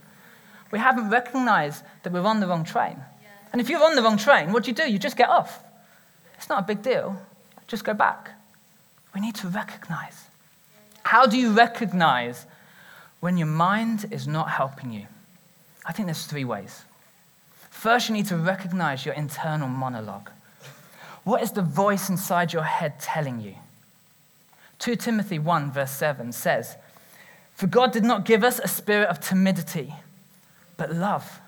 We 0.72 0.80
haven't 0.80 1.10
recognized 1.10 1.84
that 2.04 2.14
we're 2.14 2.22
on 2.22 2.40
the 2.40 2.48
wrong 2.48 2.64
train. 2.64 3.02
And 3.52 3.62
if 3.62 3.70
you're 3.70 3.84
on 3.84 3.96
the 3.96 4.04
wrong 4.04 4.18
train, 4.18 4.52
what 4.52 4.64
do 4.64 4.72
you 4.72 4.76
do? 4.76 4.90
You 4.90 5.00
just 5.00 5.18
get 5.18 5.30
off. 5.30 5.64
It's 6.38 6.50
not 6.50 6.64
a 6.64 6.66
big 6.66 6.82
deal. 6.82 7.20
Just 7.68 7.84
go 7.84 7.94
back. 7.94 8.32
We 9.14 9.22
need 9.22 9.36
to 9.36 9.48
recognize. 9.48 10.26
How 11.04 11.26
do 11.26 11.38
you 11.38 11.52
recognize 11.52 12.46
when 13.20 13.38
your 13.38 13.48
mind 13.48 14.06
is 14.12 14.28
not 14.28 14.50
helping 14.50 14.92
you? 14.92 15.08
I 15.86 15.94
think 15.94 16.08
there's 16.08 16.26
three 16.26 16.46
ways. 16.46 16.84
First, 17.70 18.10
you 18.10 18.16
need 18.16 18.26
to 18.28 18.38
recognize 18.38 19.06
your 19.06 19.16
internal 19.16 19.68
monologue. 19.68 20.30
What 21.24 21.42
is 21.42 21.52
the 21.52 21.62
voice 21.62 22.10
inside 22.10 22.54
your 22.54 22.64
head 22.64 23.00
telling 23.00 23.42
you? 23.42 23.56
2 24.80 24.96
Timothy 24.96 25.40
1, 25.40 25.72
verse 25.72 25.92
7 25.92 26.32
says, 26.32 26.76
For 27.54 27.68
God 27.68 27.92
did 27.92 28.04
not 28.04 28.26
give 28.26 28.44
us 28.44 28.60
a 28.60 28.68
spirit 28.68 29.10
of 29.10 29.20
timidity, 29.20 29.94
but 30.78 30.94
love 30.94 31.40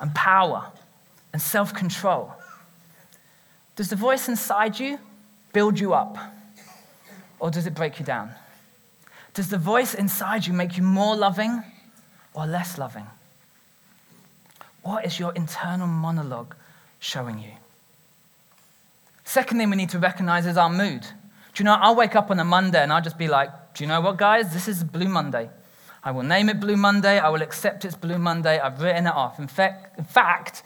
and 0.00 0.14
power 0.14 0.70
and 1.34 1.42
self 1.42 1.74
control. 1.74 2.32
Does 3.74 3.90
the 3.90 3.96
voice 3.96 4.28
inside 4.28 4.78
you 4.78 5.00
build 5.52 5.80
you 5.80 5.92
up, 5.92 6.16
or 7.40 7.50
does 7.50 7.66
it 7.66 7.74
break 7.74 7.98
you 7.98 8.04
down? 8.06 8.30
Does 9.34 9.50
the 9.50 9.58
voice 9.58 9.94
inside 9.94 10.46
you 10.46 10.52
make 10.52 10.76
you 10.76 10.84
more 10.84 11.16
loving 11.16 11.64
or 12.34 12.46
less 12.46 12.78
loving? 12.78 13.06
What 14.82 15.04
is 15.04 15.18
your 15.18 15.32
internal 15.32 15.88
monologue 15.88 16.54
showing 17.00 17.40
you? 17.40 17.50
Second 19.24 19.58
thing 19.58 19.70
we 19.70 19.76
need 19.76 19.90
to 19.90 19.98
recognize 19.98 20.46
is 20.46 20.56
our 20.56 20.70
mood. 20.70 21.02
Do 21.02 21.62
you 21.62 21.64
know, 21.64 21.74
I'll 21.74 21.96
wake 21.96 22.14
up 22.14 22.30
on 22.30 22.38
a 22.38 22.44
Monday 22.44 22.80
and 22.80 22.92
I'll 22.92 23.02
just 23.02 23.18
be 23.18 23.26
like, 23.26 23.74
do 23.74 23.82
you 23.82 23.88
know 23.88 24.00
what, 24.00 24.18
guys? 24.18 24.52
This 24.52 24.68
is 24.68 24.84
Blue 24.84 25.08
Monday. 25.08 25.50
I 26.04 26.12
will 26.12 26.22
name 26.22 26.48
it 26.48 26.60
Blue 26.60 26.76
Monday. 26.76 27.18
I 27.18 27.28
will 27.28 27.42
accept 27.42 27.84
it's 27.84 27.96
Blue 27.96 28.18
Monday. 28.18 28.60
I've 28.60 28.80
written 28.80 29.08
it 29.08 29.14
off. 29.14 29.40
In 29.40 29.48
fact, 29.48 29.98
in 29.98 30.04
fact 30.04 30.62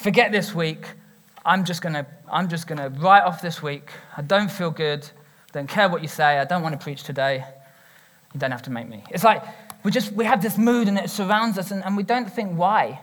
forget 0.00 0.32
this 0.32 0.54
week. 0.54 0.86
I'm 1.44 1.64
just 1.64 1.82
going 1.82 1.94
to 1.94 2.06
I'm 2.30 2.48
just 2.48 2.66
going 2.66 2.78
to 2.78 2.88
write 3.00 3.22
off 3.22 3.42
this 3.42 3.62
week. 3.62 3.90
I 4.16 4.22
don't 4.22 4.50
feel 4.50 4.70
good. 4.70 5.08
Don't 5.52 5.68
care 5.68 5.88
what 5.88 6.02
you 6.02 6.08
say. 6.08 6.38
I 6.38 6.44
don't 6.44 6.62
want 6.62 6.78
to 6.78 6.82
preach 6.82 7.02
today. 7.02 7.44
You 8.32 8.40
don't 8.40 8.52
have 8.52 8.62
to 8.62 8.70
make 8.70 8.88
me. 8.88 9.02
It's 9.10 9.24
like 9.24 9.42
we 9.84 9.90
just 9.90 10.12
we 10.12 10.24
have 10.24 10.42
this 10.42 10.56
mood 10.58 10.88
and 10.88 10.98
it 10.98 11.10
surrounds 11.10 11.58
us 11.58 11.70
and, 11.70 11.84
and 11.84 11.96
we 11.96 12.02
don't 12.02 12.30
think 12.32 12.56
why. 12.56 13.00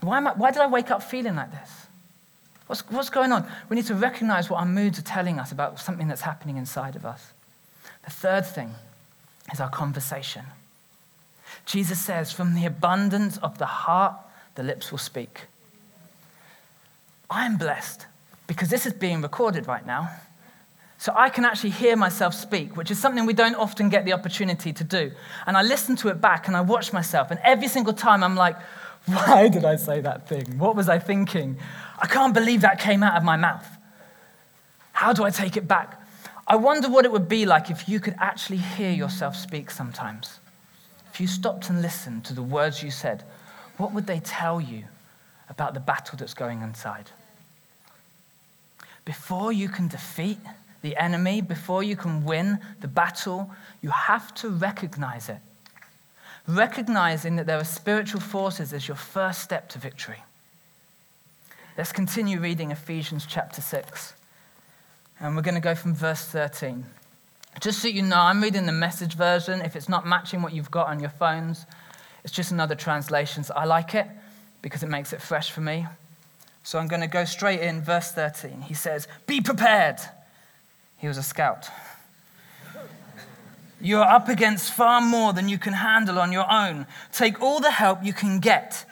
Why, 0.00 0.18
am 0.18 0.28
I, 0.28 0.32
why 0.32 0.50
did 0.50 0.60
I 0.60 0.66
wake 0.68 0.90
up 0.90 1.02
feeling 1.02 1.36
like 1.36 1.50
this? 1.50 1.70
What's, 2.68 2.88
what's 2.90 3.10
going 3.10 3.32
on? 3.32 3.50
We 3.68 3.76
need 3.76 3.86
to 3.86 3.94
recognize 3.94 4.48
what 4.48 4.60
our 4.60 4.66
moods 4.66 4.98
are 4.98 5.02
telling 5.02 5.40
us 5.40 5.50
about 5.50 5.80
something 5.80 6.06
that's 6.06 6.20
happening 6.20 6.56
inside 6.56 6.94
of 6.94 7.04
us. 7.04 7.32
The 8.04 8.10
third 8.10 8.46
thing 8.46 8.74
is 9.52 9.58
our 9.58 9.70
conversation. 9.70 10.44
Jesus 11.66 11.98
says, 11.98 12.30
From 12.30 12.54
the 12.54 12.66
abundance 12.66 13.38
of 13.38 13.58
the 13.58 13.66
heart, 13.66 14.14
the 14.54 14.62
lips 14.62 14.92
will 14.92 14.98
speak. 14.98 15.46
I 17.30 17.46
am 17.46 17.56
blessed 17.56 18.06
because 18.46 18.68
this 18.68 18.86
is 18.86 18.92
being 18.92 19.22
recorded 19.22 19.66
right 19.66 19.86
now. 19.86 20.10
So 21.00 21.12
I 21.14 21.28
can 21.28 21.44
actually 21.44 21.70
hear 21.70 21.94
myself 21.94 22.34
speak, 22.34 22.76
which 22.76 22.90
is 22.90 22.98
something 22.98 23.24
we 23.24 23.32
don't 23.32 23.54
often 23.54 23.88
get 23.88 24.04
the 24.04 24.12
opportunity 24.12 24.72
to 24.72 24.82
do. 24.82 25.12
And 25.46 25.56
I 25.56 25.62
listen 25.62 25.94
to 25.96 26.08
it 26.08 26.20
back 26.20 26.48
and 26.48 26.56
I 26.56 26.60
watch 26.60 26.92
myself. 26.92 27.30
And 27.30 27.38
every 27.44 27.68
single 27.68 27.92
time 27.92 28.24
I'm 28.24 28.34
like, 28.34 28.56
why 29.06 29.48
did 29.48 29.64
I 29.64 29.76
say 29.76 30.00
that 30.00 30.28
thing? 30.28 30.58
What 30.58 30.74
was 30.74 30.88
I 30.88 30.98
thinking? 30.98 31.56
I 31.98 32.06
can't 32.08 32.34
believe 32.34 32.62
that 32.62 32.80
came 32.80 33.04
out 33.04 33.16
of 33.16 33.22
my 33.22 33.36
mouth. 33.36 33.66
How 34.92 35.12
do 35.12 35.22
I 35.22 35.30
take 35.30 35.56
it 35.56 35.68
back? 35.68 36.02
I 36.48 36.56
wonder 36.56 36.88
what 36.88 37.04
it 37.04 37.12
would 37.12 37.28
be 37.28 37.46
like 37.46 37.70
if 37.70 37.88
you 37.88 38.00
could 38.00 38.16
actually 38.18 38.56
hear 38.56 38.90
yourself 38.90 39.36
speak 39.36 39.70
sometimes. 39.70 40.40
If 41.12 41.20
you 41.20 41.28
stopped 41.28 41.70
and 41.70 41.80
listened 41.80 42.24
to 42.24 42.34
the 42.34 42.42
words 42.42 42.82
you 42.82 42.90
said, 42.90 43.22
what 43.76 43.92
would 43.92 44.06
they 44.06 44.18
tell 44.18 44.60
you 44.60 44.84
about 45.48 45.74
the 45.74 45.80
battle 45.80 46.18
that's 46.18 46.34
going 46.34 46.62
inside? 46.62 47.10
Before 49.08 49.54
you 49.54 49.70
can 49.70 49.88
defeat 49.88 50.36
the 50.82 50.94
enemy, 50.98 51.40
before 51.40 51.82
you 51.82 51.96
can 51.96 52.26
win 52.26 52.58
the 52.82 52.88
battle, 52.88 53.50
you 53.80 53.88
have 53.88 54.34
to 54.34 54.50
recognize 54.50 55.30
it. 55.30 55.38
Recognizing 56.46 57.36
that 57.36 57.46
there 57.46 57.56
are 57.56 57.64
spiritual 57.64 58.20
forces 58.20 58.74
is 58.74 58.86
your 58.86 58.98
first 58.98 59.40
step 59.40 59.70
to 59.70 59.78
victory. 59.78 60.22
Let's 61.78 61.90
continue 61.90 62.38
reading 62.38 62.70
Ephesians 62.70 63.24
chapter 63.26 63.62
6. 63.62 64.12
And 65.20 65.34
we're 65.34 65.40
going 65.40 65.54
to 65.54 65.62
go 65.62 65.74
from 65.74 65.94
verse 65.94 66.26
13. 66.26 66.84
Just 67.62 67.78
so 67.78 67.88
you 67.88 68.02
know, 68.02 68.20
I'm 68.20 68.42
reading 68.42 68.66
the 68.66 68.72
message 68.72 69.14
version. 69.14 69.62
If 69.62 69.74
it's 69.74 69.88
not 69.88 70.06
matching 70.06 70.42
what 70.42 70.52
you've 70.52 70.70
got 70.70 70.88
on 70.88 71.00
your 71.00 71.08
phones, 71.08 71.64
it's 72.24 72.32
just 72.34 72.52
another 72.52 72.74
translation. 72.74 73.42
So 73.42 73.54
I 73.54 73.64
like 73.64 73.94
it 73.94 74.06
because 74.60 74.82
it 74.82 74.90
makes 74.90 75.14
it 75.14 75.22
fresh 75.22 75.50
for 75.50 75.62
me. 75.62 75.86
So 76.68 76.78
I'm 76.78 76.86
going 76.86 77.00
to 77.00 77.06
go 77.06 77.24
straight 77.24 77.60
in, 77.60 77.80
verse 77.80 78.12
13. 78.12 78.60
He 78.60 78.74
says, 78.74 79.08
Be 79.26 79.40
prepared. 79.40 80.00
He 80.98 81.08
was 81.08 81.16
a 81.16 81.22
scout. 81.22 81.70
You 83.80 84.00
are 84.00 84.14
up 84.14 84.28
against 84.28 84.74
far 84.74 85.00
more 85.00 85.32
than 85.32 85.48
you 85.48 85.56
can 85.56 85.72
handle 85.72 86.18
on 86.18 86.30
your 86.30 86.44
own. 86.52 86.86
Take 87.10 87.40
all 87.40 87.58
the 87.58 87.70
help 87.70 88.04
you 88.04 88.12
can 88.12 88.38
get, 88.38 88.84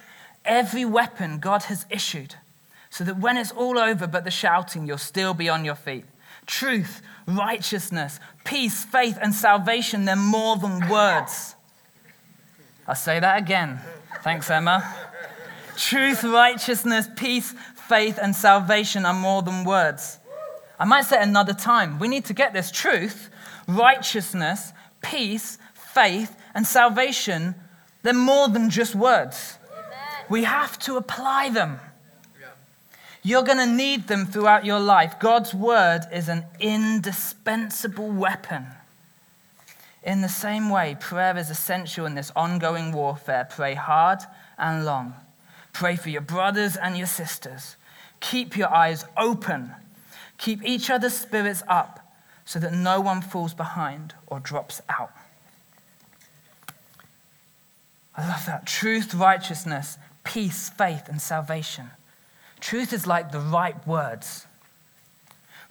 every 0.43 0.87
weapon 0.87 1.39
God 1.39 1.65
has 1.65 1.85
issued 1.91 2.37
so 2.89 3.05
that 3.05 3.19
when 3.19 3.37
it's 3.37 3.53
all 3.53 3.79
over 3.79 4.07
but 4.07 4.25
the 4.25 4.31
shouting, 4.31 4.87
you'll 4.87 4.97
still 4.97 5.35
be 5.35 5.51
on 5.51 5.63
your 5.63 5.75
feet. 5.75 6.07
Truth, 6.47 7.03
righteousness, 7.27 8.21
peace, 8.47 8.85
faith, 8.85 9.19
and 9.21 9.35
salvation, 9.35 10.07
they're 10.07 10.17
more 10.17 10.57
than 10.57 10.89
words. 10.89 11.57
I'll 12.89 12.95
say 12.95 13.21
that 13.21 13.37
again. 13.37 13.81
Thanks, 14.23 14.49
Emma. 14.49 14.83
Truth, 15.77 16.25
righteousness, 16.25 17.09
peace, 17.17 17.55
faith, 17.89 18.19
and 18.21 18.35
salvation 18.35 19.05
are 19.05 19.15
more 19.15 19.43
than 19.43 19.65
words. 19.65 20.19
I 20.79 20.85
might 20.85 21.05
say 21.05 21.23
another 21.23 21.55
time. 21.55 21.99
We 21.99 22.09
need 22.09 22.25
to 22.27 22.35
get 22.35 22.53
this 22.53 22.71
truth, 22.71 23.31
righteousness, 23.69 24.73
peace, 25.03 25.59
faith, 25.75 26.37
and 26.55 26.67
salvation. 26.67 27.55
They're 28.03 28.15
more 28.15 28.49
than 28.49 28.71
just 28.71 28.95
words. 28.95 29.59
We 30.29 30.45
have 30.45 30.79
to 30.81 30.97
apply 30.97 31.51
them. 31.51 31.79
You're 33.23 33.43
going 33.43 33.59
to 33.59 33.67
need 33.67 34.07
them 34.07 34.25
throughout 34.27 34.65
your 34.65 34.79
life. 34.79 35.19
God's 35.19 35.53
word 35.53 36.03
is 36.13 36.29
an 36.29 36.45
indispensable 36.61 38.09
weapon. 38.09 38.67
In 40.05 40.21
the 40.21 40.29
same 40.29 40.71
way, 40.71 40.97
prayer 41.01 41.37
is 41.37 41.51
essential 41.51 42.07
in 42.07 42.15
this 42.15 42.31
ongoing 42.37 42.93
warfare. 42.93 43.49
Pray 43.51 43.75
hard 43.75 44.21
and 44.57 44.85
long. 44.85 45.15
Pray 45.77 45.95
for 45.95 46.09
your 46.09 46.23
brothers 46.23 46.75
and 46.75 46.97
your 46.97 47.07
sisters. 47.07 47.77
Keep 48.21 48.57
your 48.57 48.73
eyes 48.73 49.05
open. 49.15 49.73
Keep 50.39 50.65
each 50.65 50.89
other's 50.89 51.13
spirits 51.13 51.63
up 51.69 52.01
so 52.47 52.59
that 52.59 52.73
no 52.73 52.99
one 52.99 53.21
falls 53.21 53.53
behind 53.53 54.15
or 54.27 54.41
drops 54.41 54.81
out. 54.89 55.13
I 58.17 58.27
love 58.27 58.47
that. 58.47 58.65
Truth, 58.65 59.13
righteousness, 59.13 59.99
peace, 60.25 60.71
faith, 60.71 61.11
and 61.11 61.21
salvation. 61.21 61.91
Truth 62.59 62.95
is 62.95 63.07
like 63.07 63.31
the 63.31 63.41
right 63.41 63.87
words, 63.87 64.47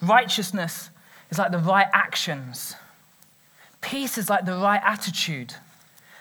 righteousness 0.04 0.92
is 1.32 1.40
like 1.40 1.52
the 1.52 1.58
right 1.58 1.88
actions, 1.94 2.76
peace 3.82 4.20
is 4.20 4.30
like 4.30 4.46
the 4.46 4.56
right 4.56 4.82
attitude, 4.84 5.56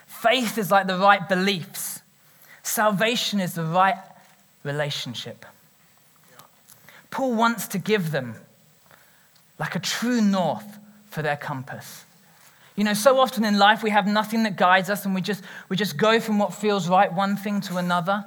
faith 0.07 0.57
is 0.57 0.71
like 0.71 0.87
the 0.87 0.97
right 0.97 1.29
beliefs, 1.29 2.01
salvation 2.65 3.39
is 3.39 3.55
the 3.55 3.63
right 3.63 3.97
relationship. 4.65 5.47
Paul 7.11 7.35
wants 7.35 7.69
to 7.69 7.79
give 7.79 8.11
them 8.11 8.35
like 9.61 9.77
a 9.77 9.79
true 9.79 10.21
north 10.21 10.79
for 11.11 11.23
their 11.23 11.37
compass. 11.37 12.05
You 12.75 12.83
know, 12.83 12.95
so 12.95 13.21
often 13.21 13.45
in 13.45 13.57
life 13.57 13.85
we 13.85 13.91
have 13.91 14.09
nothing 14.09 14.43
that 14.43 14.57
guides 14.57 14.91
us 14.91 15.05
and 15.05 15.15
we 15.15 15.21
just, 15.21 15.45
we 15.69 15.77
just 15.77 15.97
go 15.97 16.19
from 16.19 16.41
what 16.41 16.53
feels 16.53 16.89
right, 16.89 17.13
one 17.13 17.37
thing 17.37 17.61
to 17.63 17.77
another. 17.77 18.25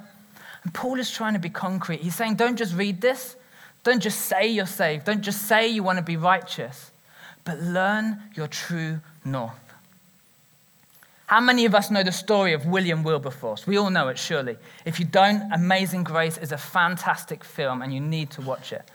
And 0.64 0.72
Paul 0.72 0.98
is 0.98 1.10
trying 1.10 1.34
to 1.34 1.38
be 1.38 1.50
concrete. 1.50 2.00
He's 2.00 2.14
saying, 2.14 2.36
don't 2.36 2.56
just 2.56 2.74
read 2.74 3.02
this. 3.02 3.36
Don't 3.84 4.00
just 4.00 4.22
say 4.22 4.48
you're 4.48 4.66
saved. 4.66 5.04
Don't 5.04 5.20
just 5.20 5.42
say 5.42 5.68
you 5.68 5.82
want 5.82 5.98
to 5.98 6.02
be 6.04 6.16
righteous. 6.16 6.90
but 7.48 7.60
learn 7.62 8.22
your 8.34 8.46
true 8.46 9.00
north. 9.24 9.67
How 11.28 11.40
many 11.42 11.66
of 11.66 11.74
us 11.74 11.90
know 11.90 12.02
the 12.02 12.10
story 12.10 12.54
of 12.54 12.64
William 12.64 13.02
Wilberforce? 13.02 13.66
We 13.66 13.76
all 13.76 13.90
know 13.90 14.08
it, 14.08 14.18
surely. 14.18 14.56
If 14.86 14.98
you 14.98 15.04
don't, 15.04 15.52
Amazing 15.52 16.04
Grace 16.04 16.38
is 16.38 16.52
a 16.52 16.56
fantastic 16.56 17.44
film 17.44 17.82
and 17.82 17.92
you 17.92 18.00
need 18.00 18.30
to 18.30 18.40
watch 18.40 18.72
it. 18.72 18.90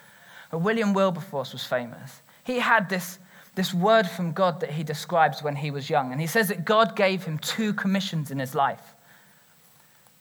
But 0.49 0.57
William 0.57 0.93
Wilberforce 0.93 1.53
was 1.53 1.63
famous. 1.63 2.23
He 2.43 2.57
had 2.57 2.89
this, 2.89 3.19
this 3.53 3.71
word 3.71 4.09
from 4.09 4.31
God 4.31 4.61
that 4.61 4.71
he 4.71 4.83
describes 4.83 5.43
when 5.43 5.55
he 5.55 5.69
was 5.69 5.91
young. 5.91 6.11
And 6.11 6.19
he 6.19 6.25
says 6.25 6.47
that 6.47 6.65
God 6.65 6.95
gave 6.95 7.23
him 7.23 7.37
two 7.37 7.71
commissions 7.71 8.31
in 8.31 8.39
his 8.39 8.55
life 8.55 8.95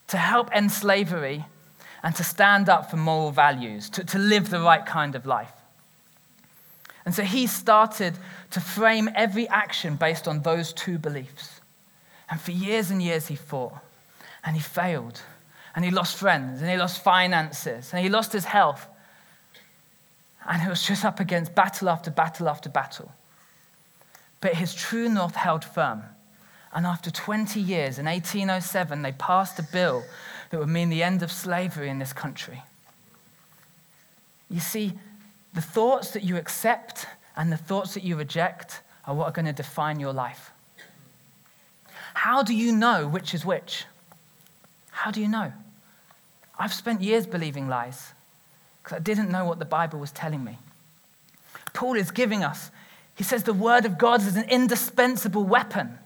to 0.08 0.18
help 0.18 0.50
end 0.52 0.70
slavery 0.70 1.46
and 2.02 2.14
to 2.16 2.22
stand 2.22 2.68
up 2.68 2.90
for 2.90 2.98
moral 2.98 3.30
values, 3.30 3.88
to, 3.88 4.04
to 4.04 4.18
live 4.18 4.50
the 4.50 4.60
right 4.60 4.84
kind 4.84 5.14
of 5.14 5.24
life. 5.24 5.54
And 7.06 7.14
so 7.14 7.22
he 7.22 7.46
started 7.46 8.12
to 8.50 8.60
frame 8.60 9.08
every 9.14 9.48
action 9.48 9.96
based 9.96 10.28
on 10.28 10.42
those 10.42 10.74
two 10.74 10.98
beliefs. 10.98 11.61
And 12.32 12.40
for 12.40 12.52
years 12.52 12.90
and 12.90 13.02
years, 13.02 13.26
he 13.26 13.36
fought 13.36 13.74
and 14.42 14.56
he 14.56 14.62
failed 14.62 15.20
and 15.76 15.84
he 15.84 15.90
lost 15.90 16.16
friends 16.16 16.62
and 16.62 16.70
he 16.70 16.78
lost 16.78 17.04
finances 17.04 17.92
and 17.92 18.02
he 18.02 18.08
lost 18.08 18.32
his 18.32 18.46
health. 18.46 18.88
And 20.48 20.62
he 20.62 20.68
was 20.70 20.82
just 20.82 21.04
up 21.04 21.20
against 21.20 21.54
battle 21.54 21.90
after 21.90 22.10
battle 22.10 22.48
after 22.48 22.70
battle. 22.70 23.12
But 24.40 24.54
his 24.54 24.74
true 24.74 25.10
north 25.10 25.34
held 25.34 25.62
firm. 25.62 26.04
And 26.72 26.86
after 26.86 27.10
20 27.10 27.60
years, 27.60 27.98
in 27.98 28.06
1807, 28.06 29.02
they 29.02 29.12
passed 29.12 29.58
a 29.58 29.62
bill 29.70 30.02
that 30.48 30.58
would 30.58 30.70
mean 30.70 30.88
the 30.88 31.02
end 31.02 31.22
of 31.22 31.30
slavery 31.30 31.90
in 31.90 31.98
this 31.98 32.14
country. 32.14 32.62
You 34.48 34.60
see, 34.60 34.94
the 35.52 35.60
thoughts 35.60 36.12
that 36.12 36.22
you 36.24 36.38
accept 36.38 37.04
and 37.36 37.52
the 37.52 37.58
thoughts 37.58 37.92
that 37.92 38.04
you 38.04 38.16
reject 38.16 38.80
are 39.06 39.14
what 39.14 39.26
are 39.26 39.32
going 39.32 39.44
to 39.44 39.52
define 39.52 40.00
your 40.00 40.14
life. 40.14 40.51
How 42.22 42.44
do 42.44 42.54
you 42.54 42.70
know 42.70 43.08
which 43.08 43.34
is 43.34 43.44
which? 43.44 43.84
How 44.92 45.10
do 45.10 45.20
you 45.20 45.26
know? 45.26 45.52
I've 46.56 46.72
spent 46.72 47.02
years 47.02 47.26
believing 47.26 47.68
lies 47.68 48.12
because 48.80 48.94
I 48.94 49.00
didn't 49.00 49.28
know 49.28 49.44
what 49.44 49.58
the 49.58 49.64
Bible 49.64 49.98
was 49.98 50.12
telling 50.12 50.44
me. 50.44 50.58
Paul 51.72 51.96
is 51.96 52.12
giving 52.12 52.44
us, 52.44 52.70
he 53.16 53.24
says 53.24 53.42
the 53.42 53.52
Word 53.52 53.84
of 53.86 53.98
God 53.98 54.20
is 54.20 54.36
an 54.36 54.48
indispensable 54.48 55.42
weapon. 55.42 55.98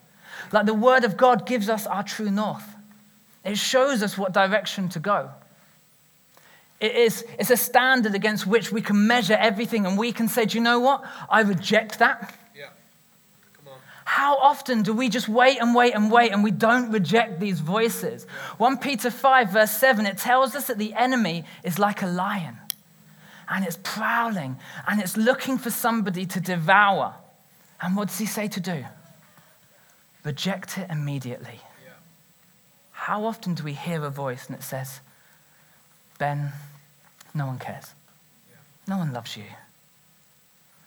Like 0.53 0.65
the 0.65 0.73
Word 0.73 1.05
of 1.05 1.19
God 1.19 1.45
gives 1.45 1.69
us 1.69 1.87
our 1.87 2.03
true 2.03 2.31
north, 2.31 2.67
it 3.45 3.59
shows 3.59 4.03
us 4.03 4.17
what 4.17 4.33
direction 4.33 4.89
to 4.89 4.99
go. 4.99 5.29
It 6.81 6.95
is, 6.95 7.27
it's 7.39 7.51
a 7.51 7.59
standard 7.59 8.15
against 8.15 8.47
which 8.47 8.73
we 8.73 8.81
can 8.81 9.07
measure 9.07 9.37
everything 9.39 9.85
and 9.85 9.99
we 9.99 10.13
can 10.13 10.29
say, 10.29 10.47
do 10.47 10.57
you 10.57 10.65
know 10.65 10.79
what? 10.79 11.05
I 11.29 11.43
reject 11.43 11.99
that. 11.99 12.35
How 14.07 14.37
often 14.37 14.83
do 14.83 14.93
we 14.93 15.09
just 15.09 15.29
wait 15.29 15.59
and 15.61 15.75
wait 15.75 15.93
and 15.93 16.13
wait 16.13 16.31
and 16.31 16.45
we 16.45 16.53
don't 16.53 16.93
reject 16.93 17.41
these 17.41 17.59
voices? 17.59 18.25
1 18.57 18.79
Peter 18.79 19.11
5, 19.11 19.51
verse 19.51 19.73
7, 19.73 20.07
it 20.07 20.17
tells 20.17 20.55
us 20.55 20.69
that 20.69 20.79
the 20.79 20.95
enemy 20.95 21.45
is 21.65 21.81
like 21.81 22.03
a 22.03 22.07
lion 22.07 22.57
and 23.49 23.65
it's 23.65 23.79
prowling 23.83 24.59
and 24.87 25.01
it's 25.01 25.17
looking 25.17 25.59
for 25.59 25.71
somebody 25.71 26.25
to 26.25 26.39
devour. 26.41 27.17
And 27.83 27.97
what 27.97 28.07
does 28.07 28.19
he 28.19 28.27
say 28.27 28.47
to 28.47 28.61
do? 28.61 28.85
Reject 30.23 30.79
it 30.79 30.89
immediately. 30.89 31.61
Yeah. 31.85 31.91
How 32.93 33.25
often 33.25 33.55
do 33.55 33.65
we 33.65 33.73
hear 33.73 34.05
a 34.05 34.11
voice 34.11 34.47
and 34.47 34.57
it 34.57 34.63
says, 34.63 35.01
Ben, 36.21 36.53
no 37.35 37.47
one 37.47 37.59
cares. 37.59 37.93
Yeah. 38.49 38.59
No 38.87 38.99
one 38.99 39.13
loves 39.13 39.37
you. 39.37 39.47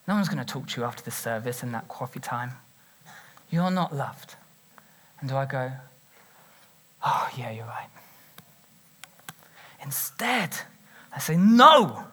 No 0.08 0.16
one's 0.16 0.30
going 0.30 0.44
to 0.44 0.46
talk 0.46 0.70
to 0.70 0.80
you 0.80 0.88
after 0.88 1.04
the 1.04 1.12
service 1.12 1.62
and 1.64 1.74
that 1.74 1.90
coffee 1.90 2.22
time. 2.22 2.54
You're 3.50 3.72
not 3.72 3.96
loved. 3.96 4.36
And 5.20 5.30
do 5.30 5.36
I 5.36 5.46
go, 5.46 5.72
Oh, 7.06 7.30
yeah, 7.38 7.52
you're 7.52 7.66
right. 7.66 7.88
Instead, 9.84 10.50
I 11.16 11.20
say, 11.20 11.38
No, 11.38 12.04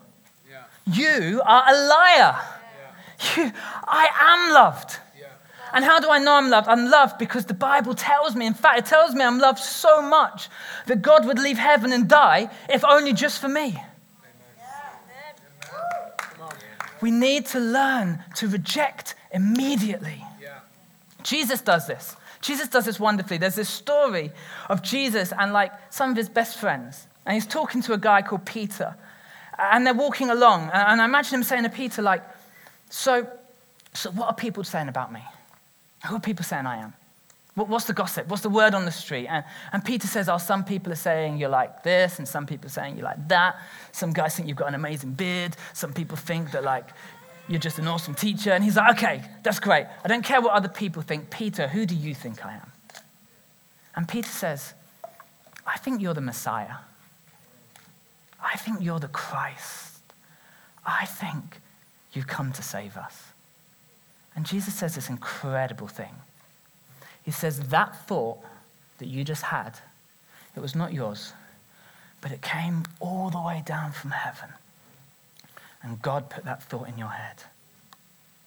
yeah. 0.48 0.64
you 0.86 1.42
are 1.44 1.64
a 1.68 1.88
liar. 1.88 2.36
Yeah. 2.38 3.44
You, 3.44 3.52
I 3.84 4.08
am 4.20 4.54
loved. 4.54 4.98
Yeah. 5.18 5.26
And 5.72 5.84
how 5.84 6.00
do 6.00 6.10
I 6.10 6.18
know 6.18 6.34
I'm 6.34 6.50
loved? 6.50 6.68
I'm 6.68 6.88
loved 6.90 7.18
because 7.18 7.46
the 7.46 7.54
Bible 7.54 7.94
tells 7.94 8.34
me, 8.36 8.46
in 8.46 8.54
fact, 8.54 8.78
it 8.78 8.86
tells 8.86 9.14
me 9.14 9.24
I'm 9.24 9.38
loved 9.38 9.58
so 9.58 10.00
much 10.02 10.48
that 10.86 11.02
God 11.02 11.26
would 11.26 11.38
leave 11.38 11.58
heaven 11.58 11.92
and 11.92 12.08
die 12.08 12.50
if 12.68 12.84
only 12.84 13.12
just 13.12 13.40
for 13.40 13.48
me. 13.48 13.76
We 17.00 17.10
need 17.10 17.46
to 17.46 17.60
learn 17.60 18.24
to 18.36 18.48
reject 18.48 19.14
immediately. 19.30 20.25
Jesus 21.26 21.60
does 21.60 21.88
this. 21.88 22.16
Jesus 22.40 22.68
does 22.68 22.84
this 22.84 23.00
wonderfully. 23.00 23.36
There's 23.36 23.56
this 23.56 23.68
story 23.68 24.30
of 24.70 24.80
Jesus 24.80 25.32
and 25.36 25.52
like 25.52 25.72
some 25.90 26.10
of 26.10 26.16
his 26.16 26.28
best 26.28 26.58
friends. 26.58 27.08
And 27.26 27.34
he's 27.34 27.46
talking 27.46 27.82
to 27.82 27.94
a 27.94 27.98
guy 27.98 28.22
called 28.22 28.46
Peter. 28.46 28.94
And 29.58 29.84
they're 29.84 29.92
walking 29.92 30.30
along. 30.30 30.70
And 30.72 31.00
I 31.00 31.04
imagine 31.04 31.34
him 31.34 31.42
saying 31.42 31.64
to 31.64 31.68
Peter, 31.68 32.00
like, 32.00 32.22
so, 32.90 33.26
so 33.92 34.12
what 34.12 34.28
are 34.28 34.34
people 34.34 34.62
saying 34.62 34.86
about 34.86 35.12
me? 35.12 35.20
Who 36.06 36.14
are 36.14 36.20
people 36.20 36.44
saying 36.44 36.64
I 36.64 36.76
am? 36.76 36.94
What's 37.56 37.86
the 37.86 37.94
gossip? 37.94 38.28
What's 38.28 38.42
the 38.42 38.50
word 38.50 38.74
on 38.74 38.84
the 38.84 38.92
street? 38.92 39.26
And, 39.28 39.42
and 39.72 39.82
Peter 39.82 40.06
says, 40.06 40.28
Oh, 40.28 40.36
some 40.36 40.62
people 40.62 40.92
are 40.92 41.02
saying 41.10 41.38
you're 41.38 41.48
like 41.48 41.82
this, 41.82 42.18
and 42.18 42.28
some 42.28 42.44
people 42.44 42.66
are 42.66 42.70
saying 42.70 42.96
you're 42.96 43.06
like 43.06 43.28
that. 43.28 43.58
Some 43.92 44.12
guys 44.12 44.36
think 44.36 44.46
you've 44.46 44.58
got 44.58 44.68
an 44.68 44.74
amazing 44.74 45.12
beard. 45.12 45.56
Some 45.72 45.94
people 45.94 46.18
think 46.18 46.50
that, 46.50 46.64
like, 46.64 46.90
you're 47.48 47.60
just 47.60 47.78
an 47.78 47.86
awesome 47.86 48.14
teacher. 48.14 48.52
And 48.52 48.64
he's 48.64 48.76
like, 48.76 48.96
Okay, 48.96 49.22
that's 49.42 49.60
great. 49.60 49.86
I 50.04 50.08
don't 50.08 50.24
care 50.24 50.40
what 50.40 50.52
other 50.52 50.68
people 50.68 51.02
think. 51.02 51.30
Peter, 51.30 51.68
who 51.68 51.86
do 51.86 51.94
you 51.94 52.14
think 52.14 52.44
I 52.44 52.54
am? 52.54 52.72
And 53.94 54.08
Peter 54.08 54.28
says, 54.28 54.74
I 55.66 55.78
think 55.78 56.00
you're 56.00 56.14
the 56.14 56.20
Messiah. 56.20 56.76
I 58.42 58.56
think 58.56 58.78
you're 58.80 59.00
the 59.00 59.08
Christ. 59.08 59.98
I 60.84 61.06
think 61.06 61.60
you've 62.12 62.26
come 62.26 62.52
to 62.52 62.62
save 62.62 62.96
us. 62.96 63.32
And 64.36 64.44
Jesus 64.44 64.74
says 64.74 64.94
this 64.94 65.08
incredible 65.08 65.88
thing. 65.88 66.14
He 67.24 67.30
says, 67.30 67.68
That 67.68 68.06
thought 68.06 68.38
that 68.98 69.06
you 69.08 69.24
just 69.24 69.42
had, 69.42 69.78
it 70.54 70.60
was 70.60 70.74
not 70.74 70.92
yours, 70.92 71.32
but 72.20 72.30
it 72.30 72.42
came 72.42 72.84
all 73.00 73.30
the 73.30 73.40
way 73.40 73.62
down 73.64 73.92
from 73.92 74.10
heaven. 74.10 74.50
And 75.86 76.02
God 76.02 76.28
put 76.30 76.44
that 76.44 76.64
thought 76.64 76.88
in 76.88 76.98
your 76.98 77.10
head. 77.10 77.44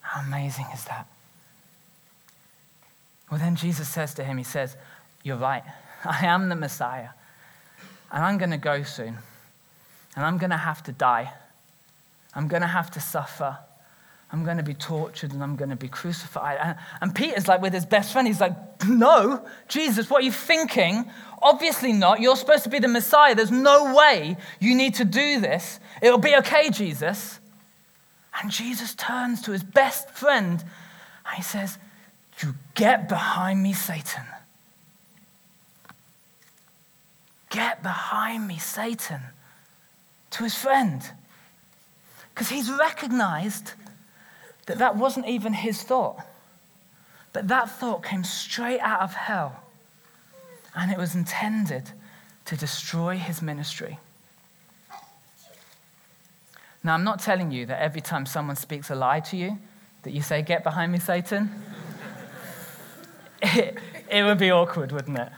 How 0.01 0.21
amazing 0.21 0.65
is 0.73 0.83
that? 0.85 1.07
Well, 3.31 3.39
then 3.39 3.55
Jesus 3.55 3.87
says 3.87 4.13
to 4.15 4.25
him, 4.25 4.37
He 4.37 4.43
says, 4.43 4.75
You're 5.23 5.37
right. 5.37 5.63
I 6.03 6.25
am 6.25 6.49
the 6.49 6.55
Messiah. 6.55 7.09
And 8.11 8.25
I'm 8.25 8.37
going 8.37 8.51
to 8.51 8.57
go 8.57 8.83
soon. 8.83 9.17
And 10.17 10.25
I'm 10.25 10.37
going 10.37 10.49
to 10.49 10.57
have 10.57 10.83
to 10.83 10.91
die. 10.91 11.31
I'm 12.35 12.49
going 12.49 12.61
to 12.61 12.67
have 12.67 12.91
to 12.91 12.99
suffer. 12.99 13.57
I'm 14.31 14.43
going 14.43 14.57
to 14.57 14.63
be 14.63 14.75
tortured 14.75 15.33
and 15.33 15.41
I'm 15.41 15.55
going 15.55 15.71
to 15.71 15.75
be 15.75 15.87
crucified. 15.87 16.77
And, 17.01 17.15
Peter's 17.15 17.47
like 17.47 17.61
with 17.61 17.73
his 17.73 17.85
best 17.85 18.11
friend, 18.11 18.27
he's 18.27 18.39
like, 18.39 18.53
No, 18.87 19.45
Jesus, 19.67 20.09
what 20.09 20.21
are 20.21 20.25
you 20.25 20.31
thinking? 20.31 21.09
Obviously 21.41 21.93
not. 21.93 22.19
You're 22.19 22.35
supposed 22.35 22.63
to 22.65 22.69
be 22.69 22.79
the 22.79 22.87
Messiah. 22.87 23.33
There's 23.33 23.51
no 23.51 23.95
way 23.95 24.37
you 24.59 24.75
need 24.75 24.95
to 24.95 25.05
do 25.05 25.39
this. 25.39 25.79
It'll 26.01 26.19
be 26.19 26.35
okay, 26.37 26.69
Jesus. 26.69 27.39
And 28.41 28.51
Jesus 28.51 28.93
turns 28.93 29.41
to 29.43 29.51
his 29.51 29.63
best 29.63 30.11
friend 30.11 30.63
and 31.25 31.35
he 31.35 31.41
says, 31.41 31.79
You 32.43 32.53
get 32.75 33.09
behind 33.09 33.63
me, 33.63 33.73
Satan. 33.73 34.23
Get 37.49 37.81
behind 37.81 38.47
me, 38.47 38.59
Satan. 38.59 39.21
To 40.31 40.43
his 40.43 40.53
friend. 40.53 41.01
Because 42.29 42.49
he's 42.49 42.71
recognized 42.71 43.73
that 44.69 44.77
that 44.77 44.95
wasn't 44.95 45.27
even 45.27 45.53
his 45.53 45.81
thought. 45.81 46.23
But 47.33 47.47
that 47.47 47.71
thought 47.71 48.03
came 48.03 48.23
straight 48.23 48.79
out 48.81 49.01
of 49.01 49.15
hell. 49.15 49.63
And 50.75 50.91
it 50.91 50.97
was 50.99 51.15
intended 51.15 51.89
to 52.45 52.55
destroy 52.55 53.17
his 53.17 53.41
ministry. 53.41 53.97
Now, 56.83 56.93
I'm 56.93 57.03
not 57.03 57.19
telling 57.19 57.49
you 57.49 57.65
that 57.65 57.81
every 57.81 57.99
time 57.99 58.27
someone 58.27 58.55
speaks 58.55 58.91
a 58.91 58.95
lie 58.95 59.21
to 59.21 59.37
you, 59.37 59.57
that 60.03 60.11
you 60.11 60.21
say, 60.21 60.43
Get 60.43 60.63
behind 60.63 60.91
me, 60.91 60.99
Satan. 60.99 61.49
it, 63.41 63.75
it 64.07 64.23
would 64.23 64.37
be 64.37 64.51
awkward, 64.51 64.91
wouldn't 64.91 65.17
it? 65.17 65.29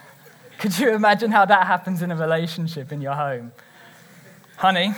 Could 0.59 0.77
you 0.77 0.93
imagine 0.93 1.31
how 1.31 1.45
that 1.45 1.67
happens 1.67 2.01
in 2.01 2.11
a 2.11 2.17
relationship 2.17 2.91
in 2.91 2.99
your 2.99 3.15
home? 3.15 3.53
Honey, 4.57 4.93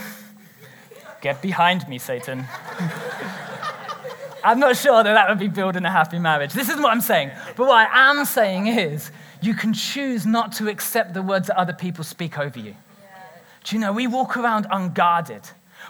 get 1.21 1.39
behind 1.39 1.87
me, 1.87 1.99
Satan. 1.99 2.45
I'm 4.43 4.59
not 4.59 4.75
sure 4.75 5.03
that 5.03 5.13
that 5.13 5.29
would 5.29 5.39
be 5.39 5.47
building 5.47 5.85
a 5.85 5.91
happy 5.91 6.19
marriage. 6.19 6.53
This 6.53 6.69
isn't 6.69 6.81
what 6.81 6.91
I'm 6.91 7.01
saying. 7.01 7.31
But 7.55 7.67
what 7.67 7.87
I 7.89 8.11
am 8.11 8.25
saying 8.25 8.67
is, 8.67 9.11
you 9.41 9.53
can 9.53 9.73
choose 9.73 10.25
not 10.25 10.53
to 10.53 10.69
accept 10.69 11.13
the 11.13 11.21
words 11.21 11.47
that 11.47 11.57
other 11.57 11.73
people 11.73 12.03
speak 12.03 12.37
over 12.37 12.59
you. 12.59 12.75
Do 13.63 13.75
you 13.75 13.79
know, 13.79 13.93
we 13.93 14.07
walk 14.07 14.35
around 14.37 14.67
unguarded. 14.71 15.41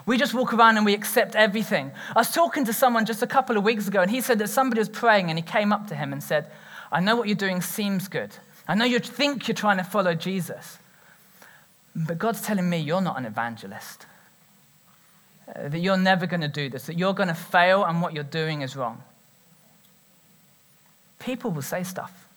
We 0.06 0.18
just 0.18 0.34
walk 0.34 0.54
around 0.54 0.78
and 0.78 0.86
we 0.86 0.94
accept 0.94 1.36
everything. 1.36 1.92
I 2.16 2.20
was 2.20 2.32
talking 2.32 2.66
to 2.66 2.74
someone 2.74 3.06
just 3.06 3.22
a 3.24 3.28
couple 3.28 3.58
of 3.58 3.64
weeks 3.64 3.88
ago, 3.88 4.02
and 4.02 4.12
he 4.12 4.22
said 4.22 4.40
that 4.40 4.50
somebody 4.50 4.80
was 4.80 4.90
praying, 4.90 5.30
and 5.30 5.38
he 5.38 5.44
came 5.44 5.72
up 5.72 5.88
to 5.88 5.96
him 5.96 6.12
and 6.12 6.22
said, 6.22 6.48
I 6.92 7.00
know 7.00 7.16
what 7.16 7.28
you're 7.28 7.36
doing 7.36 7.62
seems 7.62 8.08
good. 8.08 8.36
I 8.68 8.76
know 8.76 8.86
you 8.86 9.00
think 9.00 9.48
you're 9.48 9.56
trying 9.56 9.78
to 9.78 9.84
follow 9.84 10.14
Jesus, 10.14 10.78
but 11.96 12.18
God's 12.18 12.42
telling 12.42 12.70
me 12.70 12.78
you're 12.78 13.02
not 13.02 13.18
an 13.18 13.26
evangelist, 13.26 14.06
that 15.56 15.80
you're 15.80 15.98
never 15.98 16.26
going 16.26 16.42
to 16.42 16.48
do 16.48 16.70
this, 16.70 16.86
that 16.88 16.98
you're 16.98 17.14
going 17.14 17.30
to 17.30 17.36
fail, 17.36 17.84
and 17.86 18.02
what 18.02 18.14
you're 18.14 18.24
doing 18.24 18.62
is 18.62 18.76
wrong. 18.76 19.04
People 21.20 21.52
will 21.52 21.62
say 21.62 21.84
stuff. 21.84 22.28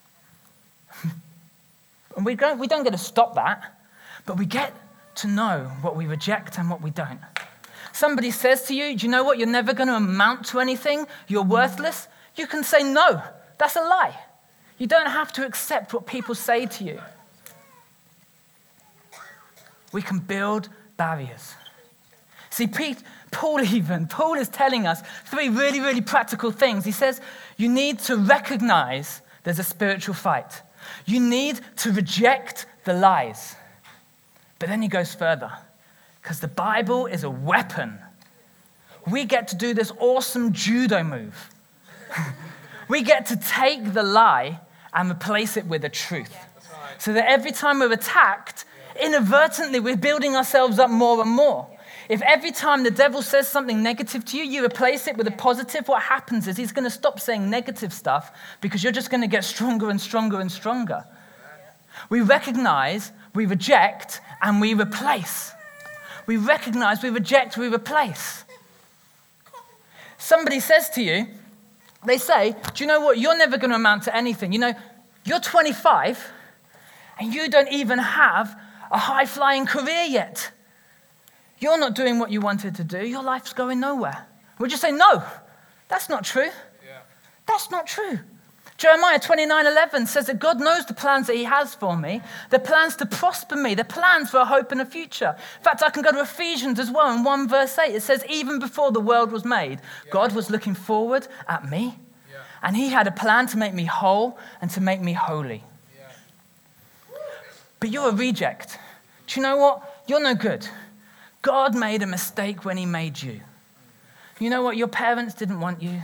and 2.17 2.25
we 2.27 2.35
don't, 2.35 2.59
we 2.59 2.67
don't 2.67 2.85
get 2.85 2.93
to 2.93 2.99
stop 2.99 3.35
that, 3.35 3.81
but 4.27 4.37
we 4.37 4.45
get 4.45 4.75
to 5.17 5.29
know 5.29 5.71
what 5.81 5.97
we 5.97 6.07
reject 6.07 6.59
and 6.59 6.69
what 6.69 6.83
we 6.83 6.91
don't. 6.91 7.21
Somebody 7.93 8.31
says 8.31 8.65
to 8.65 8.75
you, 8.75 8.97
Do 8.97 9.07
you 9.07 9.11
know 9.11 9.25
what? 9.25 9.39
You're 9.39 9.49
never 9.49 9.73
going 9.73 9.89
to 9.89 9.97
amount 9.97 10.47
to 10.47 10.61
anything. 10.61 11.07
You're 11.29 11.43
worthless. 11.43 12.09
You 12.37 12.47
can 12.47 12.63
say, 12.63 12.83
No, 12.83 13.23
that's 13.57 13.77
a 13.77 13.81
lie. 13.81 14.15
You 14.77 14.87
don't 14.87 15.09
have 15.09 15.33
to 15.35 15.47
accept 15.47 15.95
what 15.95 16.07
people 16.07 16.35
say 16.35 16.67
to 16.67 16.85
you. 16.85 17.01
We 19.93 20.03
can 20.03 20.19
build 20.19 20.69
barriers. 20.99 21.55
See, 22.57 22.67
Pete, 22.67 23.03
Paul 23.33 23.61
even, 23.61 24.07
Paul 24.07 24.37
is 24.37 24.49
telling 24.49 24.87
us 24.87 25.03
three 25.27 25.51
really, 25.51 25.79
really 25.79 26.01
practical 26.01 26.51
things. 26.51 26.87
He 26.87 26.91
says, 26.91 27.21
You 27.59 27.69
need 27.69 27.99
to 28.09 28.17
recognize 28.17 29.21
there's 29.45 29.59
a 29.59 29.63
spiritual 29.63 30.15
fight, 30.15 30.63
you 31.05 31.21
need 31.21 31.61
to 31.77 31.93
reject 31.93 32.65
the 32.87 32.95
lies. 32.95 33.57
But 34.59 34.71
then 34.71 34.81
he 34.81 34.89
goes 34.89 35.15
further 35.15 35.53
because 36.23 36.41
the 36.41 36.49
Bible 36.49 37.05
is 37.05 37.25
a 37.25 37.31
weapon. 37.31 37.99
We 39.07 39.27
get 39.27 39.49
to 39.49 39.57
do 39.57 39.75
this 39.75 39.93
awesome 39.99 40.55
judo 40.55 41.05
move. 41.05 41.51
we 42.89 43.03
get 43.03 43.27
to 43.27 43.37
take 43.37 43.93
the 43.93 44.03
lie 44.03 44.61
and 44.95 45.11
replace 45.11 45.59
it 45.59 45.67
with 45.67 45.83
the 45.83 45.91
truth. 45.91 46.35
So 46.97 47.13
that 47.13 47.31
every 47.31 47.53
time 47.53 47.81
we're 47.81 47.93
attacked, 47.93 48.65
inadvertently 48.99 49.79
we're 49.79 49.99
building 49.99 50.35
ourselves 50.35 50.79
up 50.79 50.89
more 50.89 51.21
and 51.21 51.31
more. 51.31 51.69
If 52.09 52.23
every 52.23 52.53
time 52.53 52.85
the 52.85 52.91
devil 52.91 53.21
says 53.21 53.49
something 53.49 53.83
negative 53.83 54.25
to 54.27 54.39
you, 54.39 54.45
you 54.45 54.65
replace 54.65 55.09
it 55.09 55.17
with 55.17 55.27
a 55.27 55.33
positive, 55.33 55.89
what 55.89 56.03
happens 56.03 56.47
is 56.47 56.57
he's 56.57 56.73
going 56.73 56.85
to 56.85 56.91
stop 56.91 57.19
saying 57.19 57.51
negative 57.51 57.93
stuff 57.93 58.33
because 58.61 58.83
you're 58.83 58.93
just 58.93 59.11
going 59.11 59.23
to 59.23 59.27
get 59.27 59.45
stronger 59.45 59.91
and 59.91 60.01
stronger 60.01 60.41
and 60.41 60.51
stronger. 60.51 61.05
We 62.09 62.21
recognize, 62.21 63.11
we 63.35 63.47
reject, 63.47 64.21
and 64.41 64.61
we 64.61 64.75
replace. 64.75 65.53
We 66.27 66.37
recognize, 66.37 67.03
we 67.03 67.11
reject, 67.11 67.57
we 67.57 67.69
replace. 67.69 68.45
Somebody 70.19 70.61
says 70.61 70.91
to 70.91 71.03
you, 71.03 71.27
they 72.05 72.19
say, 72.19 72.55
Do 72.75 72.85
you 72.85 72.87
know 72.87 73.01
what? 73.01 73.19
You're 73.19 73.37
never 73.37 73.59
going 73.59 73.71
to 73.71 73.77
amount 73.77 74.05
to 74.05 74.17
anything. 74.17 74.53
You 74.53 74.61
know, 74.61 74.75
you're 75.25 75.41
25 75.41 76.33
and 77.19 77.35
you 77.35 77.49
don't 77.49 77.71
even 77.73 77.99
have 77.99 78.59
a 78.91 78.99
high 78.99 79.27
flying 79.27 79.67
career 79.67 80.05
yet. 80.09 80.53
You're 81.59 81.79
not 81.79 81.95
doing 81.95 82.19
what 82.19 82.31
you 82.31 82.41
wanted 82.41 82.75
to 82.77 82.85
do. 82.85 83.05
Your 83.05 83.23
life's 83.23 83.53
going 83.53 83.81
nowhere. 83.81 84.27
Would 84.59 84.71
you 84.71 84.77
say, 84.77 84.93
No, 84.93 85.23
that's 85.89 86.09
not 86.09 86.25
true. 86.25 86.51
Yeah. 86.85 87.01
That's 87.47 87.71
not 87.71 87.87
true. 87.87 88.21
Jeremiah 88.77 89.19
29 89.19 89.67
11 89.67 90.07
says 90.07 90.27
that 90.27 90.39
God 90.39 90.61
knows 90.61 90.85
the 90.85 90.93
plans 90.93 91.29
that 91.29 91.37
He 91.37 91.45
has 91.45 91.75
for 91.75 91.97
me. 91.97 92.21
The 92.51 92.59
plans 92.59 92.97
to 92.97 93.07
prosper 93.07 93.57
me, 93.57 93.75
the 93.75 93.85
plans 93.85 94.31
for 94.31 94.39
a 94.39 94.45
hope 94.45 94.71
and 94.71 94.83
a 94.83 94.87
future. 94.87 95.35
In 95.59 95.65
fact, 95.65 95.83
I 95.83 95.91
can 95.91 96.03
go 96.03 96.13
to 96.13 96.21
Ephesians 96.21 96.79
as 96.79 96.91
well 96.91 97.15
in 97.17 97.25
1 97.25 97.49
verse 97.49 97.79
8. 97.79 97.95
It 97.95 98.03
says, 98.03 98.25
Even 98.29 98.59
before 98.59 98.93
the 98.93 99.01
world 99.01 99.33
was 99.33 99.45
made, 99.45 99.81
yeah. 99.81 100.11
God 100.11 100.35
was 100.35 100.51
looking 100.51 100.75
forward 100.75 101.27
at 101.49 101.69
me. 101.69 101.99
Yeah. 102.31 102.39
And 102.63 102.77
He 102.77 102.91
had 102.91 103.07
a 103.07 103.13
plan 103.13 103.47
to 103.49 103.57
make 103.57 103.73
me 103.73 103.87
whole 103.87 104.39
and 104.61 104.71
to 104.73 104.81
make 104.83 105.01
me 105.01 105.15
holy. 105.15 105.65
Yeah. 105.97 106.13
But 107.81 107.91
you're 107.91 108.11
a 108.11 108.15
reject. 108.15 108.79
Do 109.27 109.41
you 109.41 109.43
know 109.43 109.57
what? 109.57 110.03
You're 110.07 110.23
no 110.23 110.35
good. 110.35 110.69
God 111.47 111.77
made 111.77 112.03
a 112.03 112.09
mistake 112.09 112.65
when 112.65 112.77
He 112.77 112.87
made 112.87 113.23
you. 113.23 113.41
You 114.41 114.51
know 114.51 114.65
what? 114.65 114.77
Your 114.77 114.89
parents 114.89 115.33
didn't 115.33 115.61
want 115.61 115.81
you, 115.81 116.03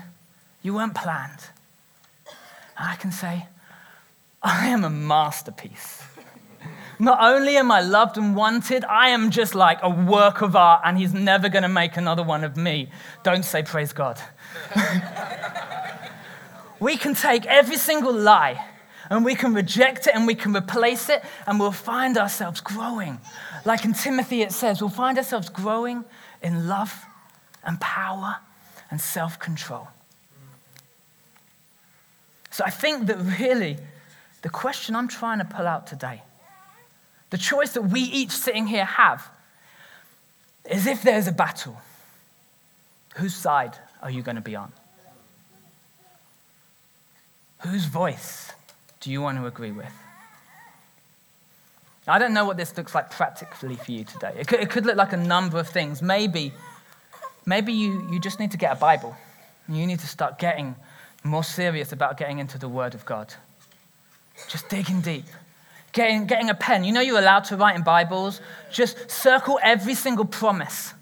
you 0.62 0.74
weren't 0.74 0.94
planned. 0.94 1.40
I 2.78 2.94
can 2.94 3.10
say, 3.10 3.48
I 4.40 4.68
am 4.68 4.84
a 4.84 4.90
masterpiece. 4.90 6.04
Not 7.00 7.18
only 7.20 7.56
am 7.56 7.72
I 7.72 7.80
loved 7.80 8.18
and 8.18 8.36
wanted, 8.36 8.84
I 8.84 9.08
am 9.08 9.32
just 9.32 9.56
like 9.56 9.80
a 9.82 9.90
work 9.90 10.42
of 10.42 10.54
art, 10.54 10.82
and 10.84 10.96
he's 10.96 11.12
never 11.12 11.48
going 11.48 11.64
to 11.64 11.68
make 11.68 11.96
another 11.96 12.22
one 12.22 12.44
of 12.44 12.56
me. 12.56 12.88
Don't 13.24 13.44
say 13.44 13.64
praise 13.64 13.92
God. 13.92 14.20
we 16.78 16.96
can 16.96 17.16
take 17.16 17.46
every 17.46 17.78
single 17.78 18.14
lie 18.14 18.64
and 19.10 19.24
we 19.24 19.34
can 19.34 19.52
reject 19.52 20.06
it 20.06 20.14
and 20.14 20.26
we 20.26 20.34
can 20.34 20.56
replace 20.56 21.10
it, 21.10 21.22
and 21.46 21.60
we'll 21.60 21.70
find 21.70 22.16
ourselves 22.16 22.62
growing. 22.62 23.20
Like 23.64 23.84
in 23.84 23.94
Timothy, 23.94 24.42
it 24.42 24.52
says, 24.52 24.80
we'll 24.80 24.90
find 24.90 25.16
ourselves 25.18 25.48
growing 25.48 26.04
in 26.42 26.68
love 26.68 27.04
and 27.64 27.80
power 27.80 28.38
and 28.90 29.00
self 29.00 29.38
control. 29.38 29.88
So 32.50 32.64
I 32.64 32.70
think 32.70 33.06
that 33.06 33.18
really 33.40 33.78
the 34.42 34.50
question 34.50 34.96
I'm 34.96 35.08
trying 35.08 35.38
to 35.38 35.44
pull 35.44 35.66
out 35.66 35.86
today, 35.86 36.22
the 37.30 37.38
choice 37.38 37.72
that 37.72 37.82
we 37.82 38.00
each 38.00 38.30
sitting 38.30 38.66
here 38.66 38.84
have, 38.84 39.30
is 40.68 40.86
if 40.86 41.02
there's 41.02 41.26
a 41.26 41.32
battle, 41.32 41.80
whose 43.16 43.34
side 43.34 43.78
are 44.02 44.10
you 44.10 44.22
going 44.22 44.36
to 44.36 44.42
be 44.42 44.56
on? 44.56 44.72
Whose 47.60 47.84
voice 47.84 48.52
do 49.00 49.10
you 49.10 49.22
want 49.22 49.38
to 49.38 49.46
agree 49.46 49.72
with? 49.72 49.92
I 52.06 52.18
don't 52.18 52.34
know 52.34 52.44
what 52.44 52.56
this 52.56 52.76
looks 52.76 52.94
like 52.94 53.10
practically 53.10 53.76
for 53.76 53.92
you 53.92 54.04
today. 54.04 54.32
It 54.36 54.48
could, 54.48 54.60
it 54.60 54.70
could 54.70 54.86
look 54.86 54.96
like 54.96 55.12
a 55.12 55.16
number 55.16 55.58
of 55.58 55.68
things. 55.68 56.02
Maybe, 56.02 56.52
maybe 57.46 57.72
you, 57.72 58.08
you 58.10 58.18
just 58.18 58.40
need 58.40 58.50
to 58.50 58.56
get 58.56 58.72
a 58.72 58.76
Bible. 58.76 59.16
You 59.68 59.86
need 59.86 60.00
to 60.00 60.08
start 60.08 60.38
getting 60.38 60.74
more 61.22 61.44
serious 61.44 61.92
about 61.92 62.16
getting 62.16 62.40
into 62.40 62.58
the 62.58 62.68
Word 62.68 62.94
of 62.94 63.04
God. 63.04 63.32
Just 64.48 64.68
digging 64.68 65.00
deep. 65.00 65.26
Getting, 65.92 66.26
getting 66.26 66.50
a 66.50 66.54
pen. 66.54 66.84
You 66.84 66.92
know 66.92 67.00
you're 67.00 67.18
allowed 67.18 67.44
to 67.44 67.56
write 67.56 67.76
in 67.76 67.82
Bibles. 67.82 68.40
Just 68.72 69.10
circle 69.10 69.60
every 69.62 69.94
single 69.94 70.24
promise 70.24 70.94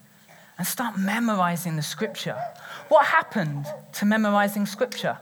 and 0.59 0.67
start 0.67 0.99
memorizing 0.99 1.77
the 1.77 1.83
Scripture. 1.83 2.37
What 2.89 3.07
happened 3.07 3.65
to 3.95 4.05
memorizing 4.05 4.67
Scripture? 4.67 5.17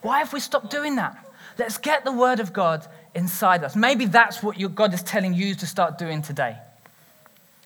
Why 0.00 0.20
have 0.20 0.32
we 0.32 0.40
stopped 0.40 0.70
doing 0.70 0.96
that? 0.96 1.18
Let's 1.58 1.76
get 1.76 2.06
the 2.06 2.12
Word 2.12 2.40
of 2.40 2.54
God 2.54 2.86
inside 3.14 3.64
us. 3.64 3.76
Maybe 3.76 4.06
that's 4.06 4.42
what 4.42 4.58
your 4.58 4.70
God 4.70 4.94
is 4.94 5.02
telling 5.02 5.34
you 5.34 5.54
to 5.56 5.66
start 5.66 5.98
doing 5.98 6.22
today. 6.22 6.56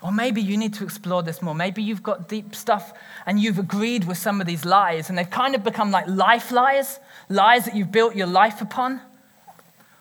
Or 0.02 0.12
maybe 0.12 0.42
you 0.42 0.56
need 0.56 0.74
to 0.74 0.84
explore 0.84 1.22
this 1.22 1.40
more. 1.40 1.54
Maybe 1.54 1.82
you've 1.82 2.02
got 2.02 2.28
deep 2.28 2.54
stuff 2.54 2.92
and 3.24 3.40
you've 3.40 3.58
agreed 3.58 4.04
with 4.04 4.18
some 4.18 4.40
of 4.40 4.46
these 4.46 4.64
lies 4.64 5.08
and 5.08 5.16
they've 5.16 5.28
kind 5.28 5.54
of 5.54 5.64
become 5.64 5.90
like 5.90 6.06
life 6.06 6.52
lies, 6.52 7.00
lies 7.28 7.64
that 7.64 7.74
you've 7.74 7.90
built 7.90 8.14
your 8.14 8.26
life 8.26 8.60
upon. 8.60 9.00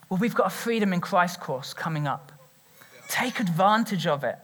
Well, 0.10 0.20
we've 0.20 0.36
got 0.36 0.48
a 0.48 0.50
Freedom 0.50 0.92
in 0.92 1.00
Christ 1.00 1.40
course 1.40 1.74
coming 1.74 2.08
up. 2.08 2.32
Take 3.08 3.40
advantage 3.40 4.06
of 4.06 4.24
it. 4.24 4.38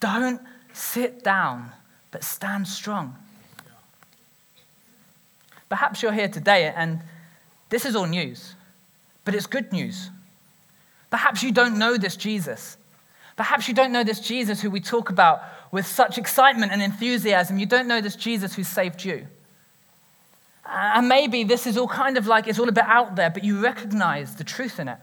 Don't 0.00 0.40
sit 0.72 1.22
down, 1.22 1.70
but 2.10 2.24
stand 2.24 2.66
strong. 2.66 3.16
Perhaps 5.68 6.02
you're 6.02 6.12
here 6.12 6.28
today 6.28 6.72
and 6.76 7.00
this 7.68 7.84
is 7.84 7.94
all 7.94 8.06
news, 8.06 8.55
but 9.26 9.34
it's 9.34 9.46
good 9.46 9.70
news. 9.72 10.08
Perhaps 11.10 11.42
you 11.42 11.52
don't 11.52 11.78
know 11.78 11.98
this 11.98 12.16
Jesus. 12.16 12.78
Perhaps 13.36 13.68
you 13.68 13.74
don't 13.74 13.92
know 13.92 14.02
this 14.02 14.20
Jesus 14.20 14.62
who 14.62 14.70
we 14.70 14.80
talk 14.80 15.10
about 15.10 15.42
with 15.70 15.86
such 15.86 16.16
excitement 16.16 16.72
and 16.72 16.80
enthusiasm. 16.80 17.58
You 17.58 17.66
don't 17.66 17.86
know 17.86 18.00
this 18.00 18.16
Jesus 18.16 18.54
who 18.54 18.64
saved 18.64 19.04
you. 19.04 19.26
And 20.64 21.08
maybe 21.08 21.44
this 21.44 21.66
is 21.66 21.76
all 21.76 21.86
kind 21.88 22.16
of 22.16 22.26
like 22.26 22.48
it's 22.48 22.58
all 22.58 22.68
a 22.68 22.72
bit 22.72 22.86
out 22.86 23.14
there, 23.16 23.28
but 23.28 23.44
you 23.44 23.60
recognize 23.60 24.36
the 24.36 24.44
truth 24.44 24.80
in 24.80 24.88
it. 24.88 24.98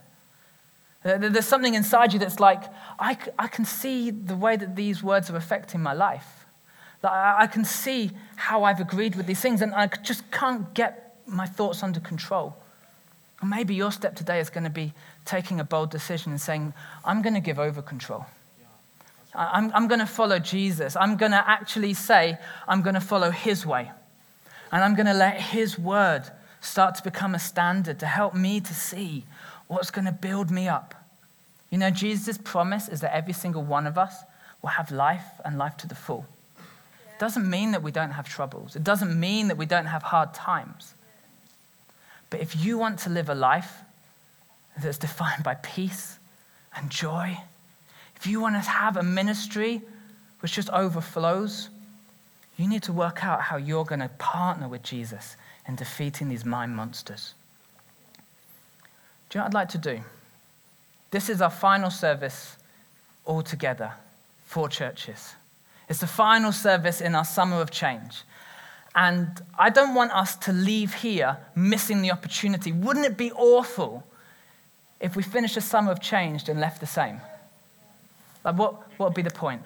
There's 1.03 1.45
something 1.45 1.73
inside 1.73 2.13
you 2.13 2.19
that's 2.19 2.39
like, 2.39 2.63
I, 2.97 3.17
I 3.37 3.47
can 3.47 3.65
see 3.65 4.09
the 4.09 4.35
way 4.35 4.55
that 4.55 4.75
these 4.75 5.03
words 5.03 5.29
are 5.29 5.35
affecting 5.35 5.81
my 5.81 5.93
life. 5.93 6.45
I 7.03 7.47
can 7.47 7.65
see 7.65 8.11
how 8.37 8.63
I've 8.63 8.79
agreed 8.79 9.15
with 9.15 9.25
these 9.25 9.41
things, 9.41 9.61
and 9.61 9.73
I 9.75 9.87
just 9.87 10.31
can't 10.31 10.73
get 10.73 11.17
my 11.27 11.45
thoughts 11.45 11.83
under 11.83 11.99
control. 11.99 12.55
Maybe 13.43 13.75
your 13.75 13.91
step 13.91 14.15
today 14.15 14.39
is 14.39 14.49
going 14.49 14.63
to 14.63 14.69
be 14.69 14.93
taking 15.25 15.59
a 15.59 15.63
bold 15.63 15.91
decision 15.91 16.31
and 16.31 16.39
saying, 16.39 16.73
I'm 17.03 17.21
going 17.21 17.33
to 17.33 17.39
give 17.39 17.59
over 17.59 17.81
control. 17.81 18.25
I'm, 19.35 19.71
I'm 19.73 19.87
going 19.87 19.99
to 19.99 20.05
follow 20.05 20.39
Jesus. 20.39 20.95
I'm 20.95 21.17
going 21.17 21.31
to 21.31 21.49
actually 21.49 21.93
say, 21.93 22.37
I'm 22.67 22.81
going 22.81 22.93
to 22.93 23.01
follow 23.01 23.31
his 23.31 23.65
way. 23.65 23.91
And 24.71 24.83
I'm 24.83 24.95
going 24.95 25.07
to 25.07 25.13
let 25.13 25.39
his 25.39 25.77
word 25.77 26.23
start 26.61 26.95
to 26.95 27.03
become 27.03 27.35
a 27.35 27.39
standard 27.39 27.99
to 27.99 28.05
help 28.05 28.33
me 28.33 28.59
to 28.59 28.73
see 28.73 29.25
what's 29.67 29.91
going 29.91 30.05
to 30.05 30.11
build 30.11 30.49
me 30.49 30.67
up. 30.67 30.95
You 31.69 31.77
know, 31.77 31.89
Jesus' 31.89 32.37
promise 32.37 32.87
is 32.87 33.01
that 33.01 33.15
every 33.15 33.33
single 33.33 33.63
one 33.63 33.87
of 33.87 33.97
us 33.97 34.23
will 34.61 34.69
have 34.69 34.91
life 34.91 35.25
and 35.43 35.57
life 35.57 35.77
to 35.77 35.87
the 35.87 35.95
full. 35.95 36.25
It 36.57 37.19
doesn't 37.19 37.49
mean 37.49 37.71
that 37.71 37.83
we 37.83 37.91
don't 37.91 38.11
have 38.11 38.27
troubles. 38.27 38.75
It 38.75 38.83
doesn't 38.83 39.19
mean 39.19 39.47
that 39.47 39.57
we 39.57 39.65
don't 39.65 39.87
have 39.87 40.03
hard 40.03 40.33
times. 40.33 40.93
But 42.33 42.41
if 42.41 42.65
you 42.65 42.79
want 42.79 42.97
to 43.01 43.11
live 43.11 43.29
a 43.29 43.35
life 43.35 43.83
that's 44.81 44.97
defined 44.97 45.43
by 45.43 45.53
peace 45.53 46.17
and 46.75 46.89
joy, 46.89 47.37
if 48.15 48.25
you 48.25 48.39
want 48.39 48.55
to 48.55 48.67
have 48.67 48.97
a 48.97 49.03
ministry 49.03 49.83
which 50.39 50.53
just 50.53 50.67
overflows, 50.71 51.69
you 52.57 52.67
need 52.67 52.81
to 52.83 52.91
work 52.91 53.23
out 53.23 53.39
how 53.39 53.57
you're 53.57 53.85
going 53.85 53.99
to 53.99 54.09
partner 54.17 54.67
with 54.67 54.81
Jesus 54.81 55.35
in 55.67 55.75
defeating 55.75 56.27
these 56.27 56.43
mind 56.43 56.75
monsters. 56.75 57.35
Do 59.29 59.37
you 59.37 59.39
know 59.39 59.43
what 59.43 59.49
I'd 59.49 59.53
like 59.53 59.69
to 59.69 59.77
do? 59.77 59.99
This 61.11 61.29
is 61.29 61.39
our 61.39 61.51
final 61.51 61.91
service 61.91 62.57
all 63.25 63.43
together, 63.43 63.91
four 64.47 64.69
churches. 64.69 65.35
It's 65.87 65.99
the 65.99 66.07
final 66.07 66.51
service 66.51 66.99
in 66.99 67.13
our 67.13 67.25
summer 67.25 67.61
of 67.61 67.69
change. 67.69 68.23
And 68.95 69.41
I 69.57 69.69
don't 69.69 69.95
want 69.95 70.11
us 70.11 70.35
to 70.37 70.53
leave 70.53 70.93
here 70.93 71.37
missing 71.55 72.01
the 72.01 72.11
opportunity. 72.11 72.71
Wouldn't 72.71 73.05
it 73.05 73.17
be 73.17 73.31
awful 73.31 74.03
if 74.99 75.15
we 75.15 75.23
finished 75.23 75.57
a 75.57 75.61
summer 75.61 75.91
of 75.91 75.99
change 75.99 76.47
and 76.47 76.59
left 76.59 76.79
the 76.79 76.85
same? 76.85 77.19
Like, 78.43 78.57
what, 78.57 78.73
what 78.97 79.07
would 79.07 79.15
be 79.15 79.21
the 79.21 79.31
point? 79.31 79.61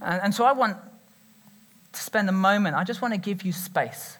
And, 0.00 0.20
and 0.22 0.34
so 0.34 0.44
I 0.44 0.52
want 0.52 0.76
to 1.92 2.00
spend 2.00 2.28
a 2.28 2.32
moment, 2.32 2.76
I 2.76 2.84
just 2.84 3.02
want 3.02 3.14
to 3.14 3.20
give 3.20 3.42
you 3.42 3.52
space 3.52 4.16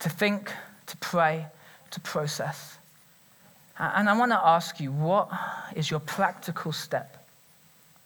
to 0.00 0.10
think, 0.10 0.52
to 0.86 0.96
pray, 0.98 1.46
to 1.90 2.00
process. 2.00 2.76
And 3.78 4.08
I 4.08 4.16
want 4.16 4.30
to 4.32 4.38
ask 4.38 4.78
you, 4.78 4.92
what 4.92 5.30
is 5.74 5.90
your 5.90 6.00
practical 6.00 6.70
step 6.72 7.26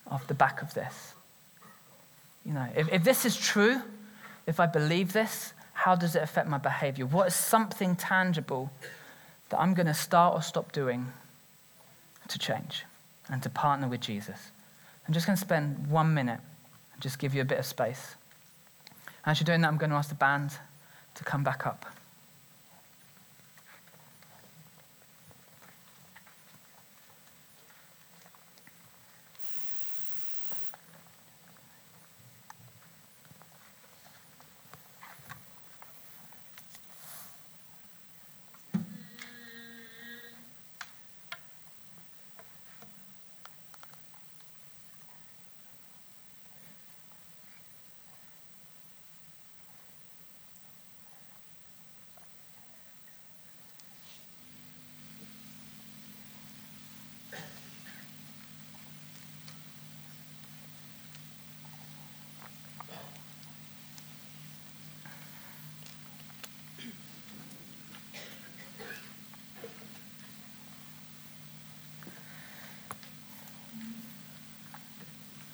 off 0.08 0.26
the 0.28 0.34
back 0.34 0.62
of 0.62 0.72
this? 0.74 1.14
You 2.48 2.54
know, 2.54 2.66
if, 2.74 2.90
if 2.90 3.04
this 3.04 3.26
is 3.26 3.36
true, 3.36 3.82
if 4.46 4.58
I 4.58 4.64
believe 4.64 5.12
this, 5.12 5.52
how 5.74 5.94
does 5.94 6.16
it 6.16 6.22
affect 6.22 6.48
my 6.48 6.56
behavior? 6.56 7.04
What 7.04 7.28
is 7.28 7.34
something 7.34 7.94
tangible 7.94 8.70
that 9.50 9.60
I'm 9.60 9.74
going 9.74 9.86
to 9.86 9.92
start 9.92 10.34
or 10.34 10.40
stop 10.40 10.72
doing 10.72 11.12
to 12.28 12.38
change 12.38 12.86
and 13.28 13.42
to 13.42 13.50
partner 13.50 13.86
with 13.86 14.00
Jesus? 14.00 14.50
I'm 15.06 15.12
just 15.12 15.26
going 15.26 15.36
to 15.36 15.40
spend 15.40 15.88
one 15.88 16.14
minute 16.14 16.40
and 16.94 17.02
just 17.02 17.18
give 17.18 17.34
you 17.34 17.42
a 17.42 17.44
bit 17.44 17.58
of 17.58 17.66
space. 17.66 18.14
As 19.26 19.38
you're 19.38 19.44
doing 19.44 19.60
that, 19.60 19.68
I'm 19.68 19.76
going 19.76 19.90
to 19.90 19.96
ask 19.96 20.08
the 20.08 20.14
band 20.14 20.52
to 21.16 21.24
come 21.24 21.44
back 21.44 21.66
up. 21.66 21.84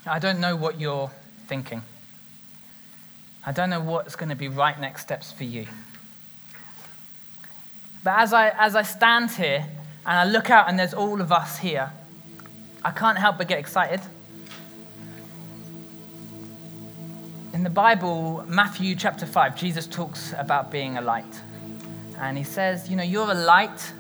I 0.06 0.18
don't 0.18 0.38
know 0.38 0.54
what 0.54 0.78
you're 0.78 1.10
thinking. 1.46 1.82
I 3.46 3.52
don't 3.52 3.70
know 3.70 3.80
what's 3.80 4.16
going 4.16 4.28
to 4.28 4.34
be 4.34 4.48
right 4.48 4.78
next 4.78 5.00
steps 5.00 5.32
for 5.32 5.44
you. 5.44 5.66
But 8.02 8.18
as 8.18 8.34
I, 8.34 8.50
as 8.50 8.76
I 8.76 8.82
stand 8.82 9.30
here 9.30 9.66
and 10.04 10.18
I 10.18 10.24
look 10.24 10.50
out 10.50 10.68
and 10.68 10.78
there's 10.78 10.92
all 10.92 11.22
of 11.22 11.32
us 11.32 11.58
here, 11.58 11.90
I 12.84 12.90
can't 12.90 13.16
help 13.16 13.38
but 13.38 13.48
get 13.48 13.58
excited. 13.58 14.00
In 17.54 17.62
the 17.62 17.70
Bible, 17.70 18.44
Matthew 18.46 18.96
chapter 18.96 19.24
5, 19.24 19.56
Jesus 19.56 19.86
talks 19.86 20.34
about 20.36 20.70
being 20.70 20.98
a 20.98 21.00
light. 21.00 21.40
And 22.18 22.36
he 22.36 22.44
says, 22.44 22.90
You 22.90 22.96
know, 22.96 23.02
you're 23.02 23.30
a 23.30 23.34
light, 23.34 23.92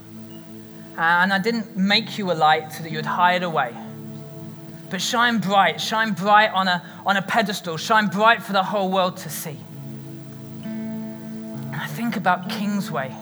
and 0.98 1.32
I 1.32 1.38
didn't 1.38 1.76
make 1.76 2.18
you 2.18 2.30
a 2.30 2.34
light 2.34 2.72
so 2.72 2.82
that 2.82 2.92
you 2.92 2.98
would 2.98 3.06
hide 3.06 3.42
away 3.42 3.74
but 4.94 5.02
shine 5.02 5.38
bright, 5.38 5.80
shine 5.80 6.12
bright 6.12 6.52
on 6.52 6.68
a, 6.68 6.80
on 7.04 7.16
a 7.16 7.22
pedestal, 7.22 7.76
shine 7.76 8.06
bright 8.06 8.40
for 8.40 8.52
the 8.52 8.62
whole 8.62 8.92
world 8.92 9.16
to 9.16 9.28
see. 9.28 9.58
And 10.62 11.74
I 11.74 11.88
think 11.88 12.16
about 12.16 12.48
Kingsway, 12.48 13.12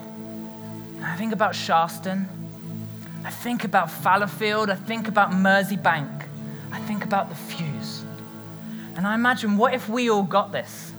I 1.01 1.15
think 1.15 1.33
about 1.33 1.53
Sharston, 1.53 2.27
I 3.25 3.31
think 3.31 3.63
about 3.63 3.89
Fallowfield, 3.89 4.69
I 4.69 4.75
think 4.75 5.07
about 5.07 5.31
Merseybank, 5.31 6.27
I 6.71 6.79
think 6.81 7.03
about 7.05 7.29
the 7.29 7.35
Fuse. 7.35 8.05
And 8.95 9.07
I 9.07 9.15
imagine, 9.15 9.57
what 9.57 9.73
if 9.73 9.89
we 9.89 10.11
all 10.11 10.21
got 10.21 10.51
this? 10.51 10.91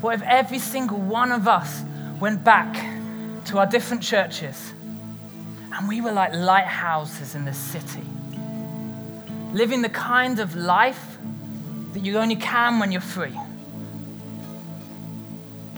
What 0.00 0.16
if 0.16 0.22
every 0.22 0.58
single 0.58 0.98
one 0.98 1.30
of 1.30 1.46
us 1.46 1.84
went 2.18 2.42
back 2.42 2.74
to 3.44 3.58
our 3.58 3.66
different 3.66 4.02
churches 4.02 4.72
and 5.72 5.86
we 5.86 6.00
were 6.00 6.10
like 6.10 6.34
lighthouses 6.34 7.36
in 7.36 7.44
the 7.44 7.54
city? 7.54 8.02
Living 9.52 9.82
the 9.82 9.88
kind 9.88 10.38
of 10.38 10.54
life 10.54 11.18
that 11.92 12.04
you 12.04 12.18
only 12.18 12.36
can 12.36 12.78
when 12.78 12.92
you're 12.92 13.00
free. 13.00 13.38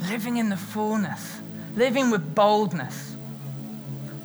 Living 0.09 0.38
in 0.38 0.48
the 0.48 0.56
fullness, 0.56 1.40
living 1.76 2.11
with 2.11 2.35
boldness. 2.35 3.14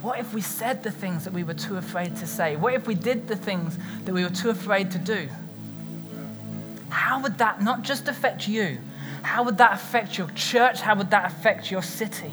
What 0.02 0.20
if 0.20 0.34
we 0.34 0.42
said 0.42 0.84
the 0.84 0.92
things 0.92 1.24
that 1.26 1.34
we 1.34 1.44
were 1.44 1.54
too 1.54 1.78
afraid 1.78 2.16
to 2.18 2.28
say? 2.28 2.56
What 2.56 2.74
if 2.74 2.88
we 2.88 2.96
did 2.96 3.28
the 3.28 3.36
things 3.36 3.78
that 4.06 4.14
we 4.14 4.24
were 4.24 4.30
too 4.30 4.50
afraid 4.50 4.92
to 4.92 4.98
do? 4.98 5.30
How 6.90 7.22
would 7.22 7.38
that 7.40 7.62
not 7.62 7.82
just 7.82 8.08
affect 8.08 8.48
you? 8.48 8.80
How 9.24 9.44
would 9.44 9.58
that 9.58 9.74
affect 9.74 10.18
your 10.18 10.30
church? 10.32 10.82
How 10.82 10.96
would 10.96 11.12
that 11.12 11.26
affect 11.26 11.72
your 11.72 11.82
city? 11.82 12.32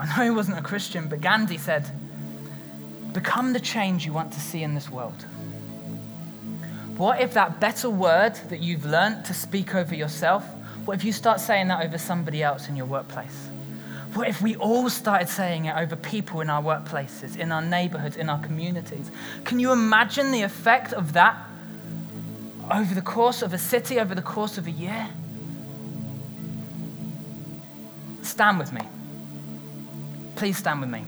I 0.00 0.06
know 0.06 0.24
he 0.24 0.30
wasn't 0.30 0.58
a 0.58 0.62
Christian, 0.62 1.08
but 1.08 1.20
Gandhi 1.20 1.58
said, 1.58 1.84
Become 3.12 3.52
the 3.52 3.60
change 3.60 4.06
you 4.06 4.14
want 4.14 4.32
to 4.32 4.40
see 4.40 4.62
in 4.62 4.74
this 4.74 4.88
world. 4.88 5.26
What 6.96 7.20
if 7.20 7.34
that 7.34 7.60
better 7.60 7.90
word 7.90 8.34
that 8.48 8.60
you've 8.60 8.86
learned 8.86 9.26
to 9.26 9.34
speak 9.34 9.74
over 9.74 9.94
yourself, 9.94 10.44
what 10.86 10.94
if 10.94 11.04
you 11.04 11.12
start 11.12 11.38
saying 11.38 11.68
that 11.68 11.84
over 11.84 11.98
somebody 11.98 12.42
else 12.42 12.66
in 12.68 12.76
your 12.76 12.86
workplace? 12.86 13.48
What 14.14 14.26
if 14.26 14.40
we 14.40 14.56
all 14.56 14.88
started 14.88 15.28
saying 15.28 15.66
it 15.66 15.76
over 15.76 15.96
people 15.96 16.40
in 16.40 16.48
our 16.48 16.62
workplaces, 16.62 17.36
in 17.36 17.52
our 17.52 17.62
neighborhoods, 17.62 18.16
in 18.16 18.30
our 18.30 18.40
communities? 18.40 19.10
Can 19.44 19.60
you 19.60 19.70
imagine 19.70 20.32
the 20.32 20.42
effect 20.42 20.94
of 20.94 21.12
that 21.12 21.36
over 22.72 22.94
the 22.94 23.02
course 23.02 23.42
of 23.42 23.52
a 23.52 23.58
city, 23.58 24.00
over 24.00 24.14
the 24.14 24.22
course 24.22 24.56
of 24.56 24.66
a 24.66 24.70
year? 24.70 25.08
Stand 28.22 28.58
with 28.58 28.72
me. 28.72 28.80
Please 30.40 30.56
stand 30.56 30.80
with 30.80 30.88
me. 30.88 31.04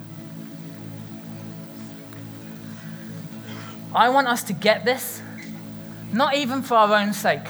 I 3.94 4.10
want 4.10 4.28
us 4.28 4.42
to 4.42 4.52
get 4.52 4.84
this, 4.84 5.22
not 6.12 6.34
even 6.34 6.60
for 6.60 6.74
our 6.74 6.94
own 6.94 7.14
sake, 7.14 7.48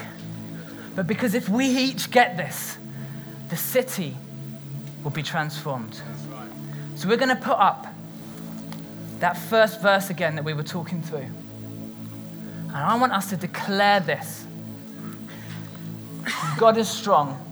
but 0.94 1.08
because 1.08 1.34
if 1.34 1.48
we 1.48 1.66
each 1.66 2.12
get 2.12 2.36
this, 2.36 2.78
the 3.48 3.56
city 3.56 4.16
will 5.02 5.10
be 5.10 5.24
transformed. 5.24 6.00
So 6.94 7.08
we're 7.08 7.16
going 7.16 7.36
to 7.36 7.42
put 7.42 7.58
up 7.58 7.88
that 9.18 9.36
first 9.36 9.82
verse 9.82 10.08
again 10.08 10.36
that 10.36 10.44
we 10.44 10.54
were 10.54 10.62
talking 10.62 11.02
through. 11.02 11.26
And 12.68 12.76
I 12.76 12.94
want 12.94 13.12
us 13.12 13.28
to 13.30 13.36
declare 13.36 13.98
this 13.98 14.46
God 16.56 16.76
is 16.78 16.88
strong 16.88 17.44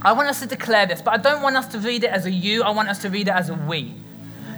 I 0.00 0.12
want 0.12 0.28
us 0.28 0.40
to 0.40 0.46
declare 0.46 0.86
this, 0.86 1.02
but 1.02 1.14
I 1.14 1.16
don't 1.16 1.42
want 1.42 1.56
us 1.56 1.66
to 1.68 1.78
read 1.78 2.04
it 2.04 2.10
as 2.10 2.24
a 2.26 2.30
you, 2.30 2.62
I 2.62 2.70
want 2.70 2.88
us 2.88 3.00
to 3.02 3.10
read 3.10 3.28
it 3.28 3.34
as 3.34 3.50
a 3.50 3.54
we. 3.54 3.94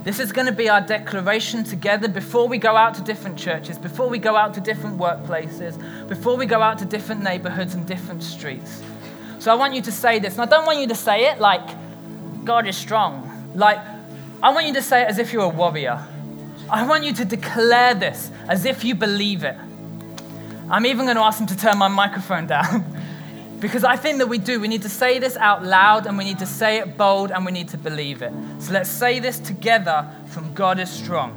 This 0.04 0.18
is 0.18 0.32
going 0.32 0.46
to 0.46 0.52
be 0.52 0.68
our 0.68 0.80
declaration 0.80 1.64
together 1.64 2.08
before 2.08 2.48
we 2.48 2.58
go 2.58 2.76
out 2.76 2.94
to 2.94 3.02
different 3.02 3.38
churches, 3.38 3.78
before 3.78 4.08
we 4.08 4.18
go 4.18 4.36
out 4.36 4.54
to 4.54 4.60
different 4.60 4.98
workplaces, 4.98 5.78
before 6.08 6.36
we 6.36 6.46
go 6.46 6.62
out 6.62 6.78
to 6.78 6.84
different 6.84 7.22
neighborhoods 7.22 7.74
and 7.74 7.86
different 7.86 8.22
streets. 8.22 8.82
So 9.38 9.50
I 9.52 9.54
want 9.54 9.74
you 9.74 9.82
to 9.82 9.92
say 9.92 10.18
this, 10.18 10.34
and 10.34 10.42
I 10.42 10.46
don't 10.46 10.66
want 10.66 10.80
you 10.80 10.88
to 10.88 10.94
say 10.94 11.30
it 11.30 11.38
like, 11.38 11.66
God 12.44 12.66
is 12.66 12.76
strong. 12.76 13.50
Like, 13.54 13.78
I 14.42 14.52
want 14.52 14.66
you 14.66 14.74
to 14.74 14.82
say 14.82 15.02
it 15.02 15.08
as 15.08 15.18
if 15.18 15.32
you're 15.32 15.44
a 15.44 15.48
warrior. 15.48 16.02
I 16.70 16.86
want 16.86 17.04
you 17.04 17.12
to 17.14 17.24
declare 17.24 17.94
this 17.94 18.30
as 18.48 18.64
if 18.64 18.84
you 18.84 18.94
believe 18.94 19.44
it. 19.44 19.56
I'm 20.70 20.86
even 20.86 21.04
going 21.04 21.16
to 21.16 21.22
ask 21.22 21.38
them 21.38 21.46
to 21.48 21.56
turn 21.56 21.78
my 21.78 21.88
microphone 21.88 22.46
down 22.46 22.84
because 23.60 23.84
I 23.84 23.96
think 23.96 24.18
that 24.18 24.28
we 24.28 24.38
do. 24.38 24.58
We 24.58 24.68
need 24.68 24.82
to 24.82 24.88
say 24.88 25.18
this 25.18 25.36
out 25.36 25.62
loud 25.62 26.06
and 26.06 26.16
we 26.16 26.24
need 26.24 26.38
to 26.38 26.46
say 26.46 26.78
it 26.78 26.96
bold 26.96 27.30
and 27.30 27.44
we 27.44 27.52
need 27.52 27.68
to 27.68 27.78
believe 27.78 28.22
it. 28.22 28.32
So 28.58 28.72
let's 28.72 28.88
say 28.88 29.20
this 29.20 29.38
together 29.38 30.10
from 30.28 30.54
God 30.54 30.78
is 30.78 30.90
strong. 30.90 31.36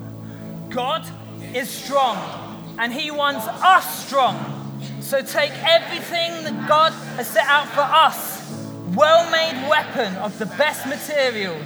God 0.69 1.05
is 1.53 1.69
strong 1.69 2.75
and 2.79 2.93
He 2.93 3.11
wants 3.11 3.45
us 3.47 4.05
strong. 4.05 4.59
So 5.01 5.21
take 5.21 5.51
everything 5.63 6.45
that 6.45 6.67
God 6.67 6.93
has 7.17 7.27
set 7.27 7.45
out 7.47 7.67
for 7.67 7.81
us, 7.81 8.49
well 8.95 9.29
made 9.29 9.69
weapon 9.69 10.15
of 10.17 10.39
the 10.39 10.45
best 10.45 10.87
materials, 10.87 11.65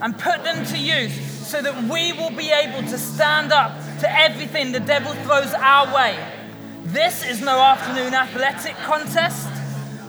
and 0.00 0.18
put 0.18 0.42
them 0.42 0.64
to 0.66 0.78
use 0.78 1.14
so 1.46 1.60
that 1.60 1.84
we 1.84 2.12
will 2.12 2.30
be 2.30 2.50
able 2.50 2.88
to 2.88 2.98
stand 2.98 3.52
up 3.52 3.72
to 4.00 4.18
everything 4.18 4.72
the 4.72 4.80
devil 4.80 5.12
throws 5.24 5.52
our 5.54 5.94
way. 5.94 6.18
This 6.84 7.24
is 7.24 7.42
no 7.42 7.58
afternoon 7.60 8.14
athletic 8.14 8.74
contest 8.76 9.48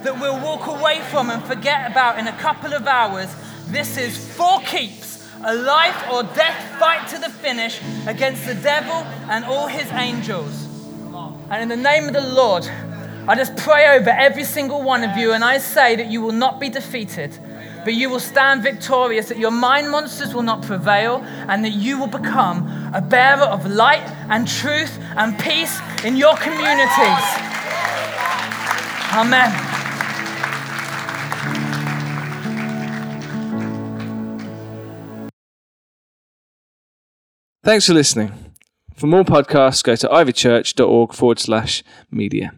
that 0.03 0.19
we'll 0.19 0.39
walk 0.39 0.67
away 0.67 1.01
from 1.11 1.29
and 1.29 1.43
forget 1.43 1.89
about 1.89 2.19
in 2.19 2.27
a 2.27 2.37
couple 2.37 2.73
of 2.73 2.87
hours. 2.87 3.33
This 3.67 3.97
is 3.97 4.17
for 4.35 4.59
keeps, 4.61 5.27
a 5.43 5.53
life 5.53 6.09
or 6.11 6.23
death 6.23 6.79
fight 6.79 7.07
to 7.09 7.17
the 7.17 7.29
finish 7.29 7.79
against 8.07 8.45
the 8.45 8.55
devil 8.55 8.95
and 9.29 9.45
all 9.45 9.67
his 9.67 9.89
angels. 9.91 10.67
And 11.49 11.63
in 11.63 11.69
the 11.69 11.77
name 11.77 12.07
of 12.07 12.13
the 12.13 12.33
Lord, 12.33 12.67
I 13.27 13.35
just 13.35 13.55
pray 13.57 13.95
over 13.95 14.09
every 14.09 14.43
single 14.43 14.81
one 14.81 15.03
of 15.03 15.17
you 15.17 15.33
and 15.33 15.43
I 15.43 15.57
say 15.57 15.95
that 15.95 16.07
you 16.07 16.21
will 16.21 16.31
not 16.31 16.59
be 16.59 16.69
defeated, 16.69 17.37
but 17.83 17.93
you 17.93 18.09
will 18.09 18.19
stand 18.19 18.63
victorious, 18.63 19.29
that 19.29 19.37
your 19.37 19.51
mind 19.51 19.91
monsters 19.91 20.33
will 20.33 20.41
not 20.41 20.63
prevail, 20.63 21.17
and 21.47 21.63
that 21.63 21.73
you 21.73 21.99
will 21.99 22.07
become 22.07 22.91
a 22.93 23.01
bearer 23.01 23.43
of 23.43 23.65
light 23.65 24.07
and 24.29 24.47
truth 24.47 24.97
and 25.15 25.37
peace 25.39 25.79
in 26.03 26.15
your 26.15 26.35
communities. 26.37 27.25
Amen. 29.13 29.68
Thanks 37.69 37.85
for 37.85 37.93
listening. 37.93 38.31
For 38.95 39.05
more 39.05 39.23
podcasts, 39.23 39.83
go 39.83 39.95
to 39.95 40.07
ivychurch.org 40.07 41.13
forward 41.13 41.37
slash 41.37 41.83
media. 42.09 42.51